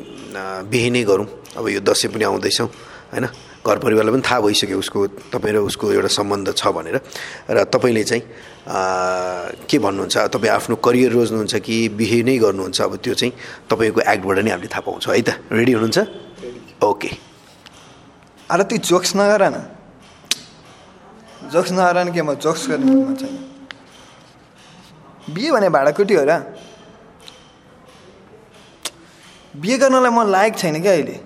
बिहे 0.72 0.90
नै 0.96 1.04
गरौँ। 1.04 1.28
अब 1.60 1.66
यो 1.76 1.80
दसैँ 1.84 2.08
पनि 2.08 2.24
आउँदैछौँ 2.24 2.68
होइन? 3.12 3.28
घर 3.66 3.78
परिवारलाई 3.82 4.14
पनि 4.14 4.22
थाहा 4.22 4.40
भइसक्यो 4.46 4.78
उसको 4.78 5.00
तपाईँ 5.34 5.54
र 5.54 5.58
उसको 5.66 5.92
एउटा 5.98 6.10
सम्बन्ध 6.14 6.54
छ 6.54 6.70
भनेर। 6.70 7.02
र 7.50 7.64
तपाईँले 7.66 8.04
चाहिँ 8.06 8.24
के 9.66 9.78
भन्नुहुन्छ? 9.82 10.16
तपाईँ 10.30 10.54
आफ्नो 10.54 10.76
करियर 10.86 11.12
रोज्नुहुन्छ 11.18 11.56
कि 11.66 11.76
बिहे 11.98 12.22
नै 12.24 12.38
गर्नुहुन्छ? 12.46 12.82
अब 12.82 12.96
त्यो 13.02 13.14
चाहिँ 13.18 13.34
तपाईँको 13.70 14.02
एक्टबाट 14.06 14.38
नै 14.46 14.52
हामीले 14.54 14.70
थाहा 14.70 14.86
पाउँछौँ 14.86 15.14
है 15.18 15.22
त? 15.22 15.30
रेडी 15.50 15.72
हुनुहुन्छ? 15.74 15.98
ओके 16.86 17.10
अरे 18.54 18.64
ती 18.70 18.78
जोक्स 18.86 19.16
नगर 19.18 19.42
न 19.50 19.58
जोक्स 21.50 21.72
नगर 21.74 22.14
के 22.14 22.22
म 22.22 22.38
जोक्स 22.38 22.70
गर्ने 22.70 22.94
बिहे 25.34 25.50
भने 25.52 25.70
भाँडाकुटी 25.74 26.14
हो 26.14 26.24
र। 26.30 26.34
बिहे 29.58 29.78
गर्नलाई 29.82 30.12
म 30.14 30.30
लायक 30.30 30.54
छैन 30.58 30.82
क्या 30.82 30.94
अहिले? 30.94 31.18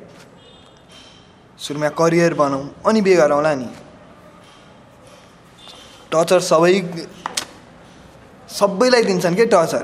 सुरुमा 1.59 1.89
करियर 1.91 2.33
बनाऊ 2.33 2.63
अनि 2.87 3.01
बिहे 3.01 3.15
गरौँला 3.17 3.53
नि। 3.55 3.69
टचर 6.11 6.39
सबै 6.41 6.73
सबैलाई 8.49 9.03
दिन्छन् 9.03 9.35
के 9.35 9.45
टचर 9.45 9.83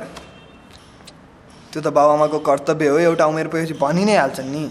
त्यो 1.72 1.82
त 1.82 1.88
बाबाआमाको 1.92 2.40
कर्तव्य 2.40 2.88
हो 2.88 2.98
एउटा 2.98 3.26
उमेर 3.26 3.48
पुगेपछि 3.48 3.76
भनि 3.76 4.04
नै 4.06 4.16
हाल्छन् 4.16 4.50
नि। 4.52 4.64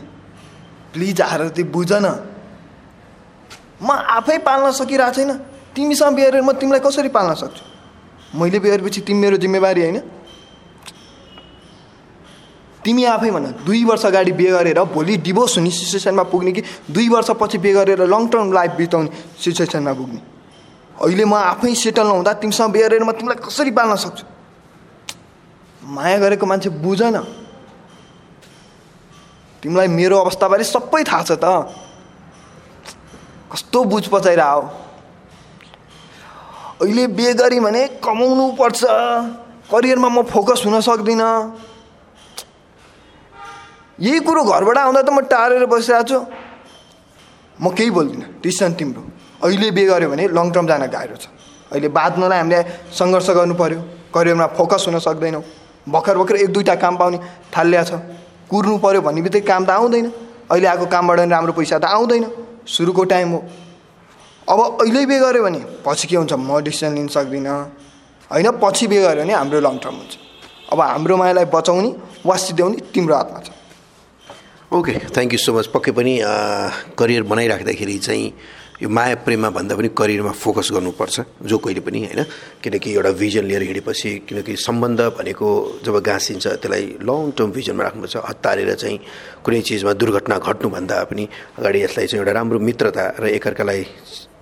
प्लिज 0.92 1.20
आएर 1.20 1.48
त्यो 1.52 1.64
बुझ 1.68 1.92
न 1.92 2.06
म 3.82 3.90
आफै 3.90 4.38
पाल्न 4.40 4.70
सकिरहेको 4.72 5.14
छैन। 5.14 5.30
तिमीसँग 5.76 6.14
बिहे 6.16 6.40
म 6.40 6.52
तिमीलाई 6.56 6.80
कसरी 6.80 7.08
पाल्न 7.12 7.34
सक्छु? 7.34 7.64
मैले 8.38 8.58
बिहे 8.58 8.76
गरेपछि 8.76 9.00
तिमी 9.04 9.20
मेरो 9.20 9.36
जिम्मेवारी 9.36 9.80
होइन? 9.82 9.98
तिमी 12.84 13.04
आफै 13.04 13.30
भन 13.30 13.44
दुई 13.64 13.84
वर्ष 13.84 14.04
अगाडि 14.06 14.32
बिहे 14.32 14.50
गरेर 14.50 14.80
भोलि 14.92 15.16
डिभोर्स 15.24 15.56
हुने 15.58 15.70
सिचुएसनमा 15.70 16.22
पुग्ने 16.28 16.52
कि 16.52 16.62
दुई 16.92 17.08
वर्षपछि 17.08 17.58
बिहे 17.58 17.74
गरेर 17.74 18.00
लङ 18.04 18.28
टर्म 18.28 18.52
लाइफ 18.52 18.70
बिताउने 18.76 19.10
सिचुएसनमा 19.40 19.92
पुग्ने? 19.92 20.20
अहिले 21.00 21.24
म 21.24 21.34
आफै 21.34 21.74
सेटल 21.74 22.06
नहुँदा 22.06 22.32
तिमीसँग 22.44 22.70
बिहे 22.72 22.84
गरेर 22.84 23.02
म 23.04 23.12
तिमीलाई 23.16 23.40
कसरी 23.40 23.70
पाल्न 23.72 23.96
सक्छु? 23.96 24.24
माया 25.82 26.18
गरेको 26.18 26.46
मान्छे 26.46 26.70
बुझ 26.84 27.00
न 27.02 27.24
तिमीलाई 29.62 29.88
मेरो 29.88 30.16
अवस्थाबारे 30.20 30.64
सबै 30.64 31.02
थाहा 31.08 31.22
छ 31.24 31.32
त। 31.40 31.44
कस्तो 33.48 33.78
बुझ 33.84 34.04
पचाइरह 34.12 34.44
अहिले 36.84 37.06
बिहे 37.16 37.32
गरी 37.34 37.60
भने 37.60 37.82
कमाउनु 38.04 38.44
पर्छ। 38.60 38.80
करियरमा 39.72 40.08
म 40.08 40.22
फोकस 40.28 40.62
हुन 40.66 40.80
सक्दिनँ। 40.80 41.73
यही 43.98 44.20
कुरो 44.20 44.42
घरबाट 44.44 44.78
आउँदा 44.78 45.02
त 45.02 45.10
म 45.10 45.20
टारेर 45.24 45.66
बसिरहेको 45.66 46.08
छु 46.08 46.18
म 47.58 47.70
केही 47.70 47.90
बोल्दिनँ 47.92 48.28
डिसिसन 48.40 48.72
तिम्रो 48.74 49.02
अहिले 49.40 49.70
बिहे 49.70 49.86
गऱ्यो 49.86 50.08
भने 50.08 50.24
लङ 50.30 50.50
टर्म 50.50 50.66
जान 50.66 50.86
गाह्रो 50.88 51.16
छ 51.16 51.26
अहिले 51.70 51.88
बाँच्नलाई 51.90 52.38
हामीले 52.38 52.60
सङ्घर्ष 52.90 53.30
गर्नु 53.32 53.54
पऱ्यो 53.54 53.80
करियरमा 54.10 54.46
फोकस 54.52 54.84
हुन 54.86 54.98
सक्दैनौँ 55.00 55.42
भर्खर 55.86 56.16
भर्खर 56.16 56.36
एक 56.38 56.50
दुईवटा 56.50 56.74
काम 56.76 56.96
पाउने 56.96 57.18
थालिया 57.50 57.82
छ 57.84 57.92
कुर्नु 58.50 58.78
पऱ्यो 58.80 59.00
भन्ने 59.00 59.22
बित्तिकै 59.22 59.46
काम 59.46 59.62
त 59.64 59.70
आउँदैन 59.72 60.06
अहिले 60.46 60.66
आएको 60.66 60.86
कामबाट 60.88 61.20
राम्रो 61.28 61.52
पैसा 61.54 61.78
त 61.78 61.84
आउँदैन 61.86 62.24
सुरुको 62.66 63.04
टाइम 63.06 63.28
हो 63.30 63.40
अब 64.48 64.60
अहिले 64.80 65.06
बिहे 65.06 65.20
गऱ्यो 65.20 65.42
भने 65.42 65.60
पछि 65.80 66.06
के 66.08 66.16
हुन्छ 66.16 66.32
म 66.34 66.60
डिसिसन 66.60 66.94
लिन 66.94 67.08
सक्दिनँ 67.10 67.58
होइन 68.30 68.50
पछि 68.58 68.86
बिहे 68.86 69.02
गऱ्यो 69.04 69.22
भने 69.22 69.34
हाम्रो 69.34 69.60
लङ 69.62 69.78
टर्म 69.78 69.96
हुन्छ 69.96 70.18
अब 70.72 70.80
हाम्रो 70.82 71.16
मायालाई 71.16 71.44
बचाउने 71.50 71.90
वा 72.26 72.36
सिध्याउने 72.42 72.76
तिम्रो 72.90 73.16
हातमा 73.16 73.40
छ 73.40 73.53
okay 74.74 74.92
thank 75.14 75.32
you 75.32 75.38
so 75.38 75.52
much 75.54 75.66
पक्कै 75.70 75.92
पनि 75.94 76.12
करियर 76.98 77.22
बनाइराख्दाखेरि 77.30 77.98
चाहिँ 77.98 78.26
यो 78.82 78.88
माया 78.90 79.14
प्रेममा 79.22 79.50
भन्दा 79.54 79.74
पनि 79.78 79.88
करियरमा 79.94 80.32
फोकस 80.34 80.68
गर्नुपर्छ 80.74 81.46
जो 81.46 81.58
कहिले 81.62 81.80
पनि 81.86 81.98
होइन? 82.04 82.22
किनकि 82.58 82.92
एउटा 82.92 83.10
भिजन 83.22 83.44
लिएर 83.46 83.62
हिँडेपछि 83.62 84.10
किनकि 84.28 84.56
सम्बन्ध 84.58 85.00
भनेको 85.18 85.48
जब 85.86 85.94
गाँसिन्छ 86.02 86.46
त्यसलाई 86.46 86.84
लङ 87.06 87.30
टर्म 87.38 87.50
भिजनमा 87.54 87.82
राख्नुपर्छ। 87.86 88.16
हतारेर 88.28 88.74
चाहिँ 88.74 88.98
कुनै 89.46 89.60
चिजमा 89.62 89.92
दुर्घटना 89.94 90.38
घट्नुभन्दा 90.42 90.96
पनि 91.06 91.24
अगाडि 91.58 91.78
यसलाई 91.82 92.06
चाहिँ 92.10 92.20
एउटा 92.20 92.32
राम्रो 92.34 92.58
मित्रता 92.58 93.04
र 93.22 93.30
एकअर्कालाई 93.38 93.82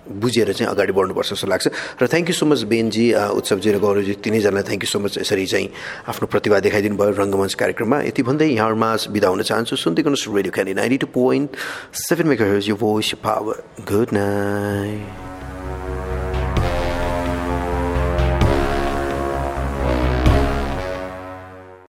बुझेर 0.03 0.51
चाहिँ 0.53 0.71
अगाडि 0.71 0.91
बढ्नुपर्छ 0.91 1.29
जस्तो 1.33 1.47
लाग्छ। 1.47 1.67
र 2.01 2.07
थ्याङ्क 2.07 2.27
यू 2.29 2.35
सो 2.35 2.45
मच 2.45 2.63
बेनजी 2.67 3.05
उत्सवजी 3.39 3.69
र 3.71 3.77
गौरवजी 3.79 4.13
तिनैजनालाई 4.23 4.63
थ्याङ्क 4.63 4.83
यू 4.83 4.89
सो 4.91 4.99
मच 4.99 5.17
यसरी 5.23 5.45
चाहिँ 5.45 5.67
आफ्नो 6.11 6.27
प्रतिभा 6.27 6.59
देखाइदिनु 6.59 6.95
भयो 6.99 7.11
रङ्गमञ्च 7.23 7.53
कार्यक्रममा। 7.55 7.97
यति 8.11 8.21
भन्दै 8.23 8.47
यहाँहरूमा 8.53 8.89
बिदा 9.09 9.27
हुन 9.27 9.41
चाहन्छु। 9.43 9.75
सुन्दै 9.75 10.01
गर्नुहोस् 10.03 10.27
radio 10.35 10.53
candy 10.53 10.73
ninety 10.75 10.97
two 10.97 11.07
point 11.11 11.49
seven 11.95 12.27
mega 12.27 12.59
यो 12.63 12.75
भोइस 12.75 13.13
पावर 13.23 13.55
गुड 13.87 14.09
नाइट 14.13 15.32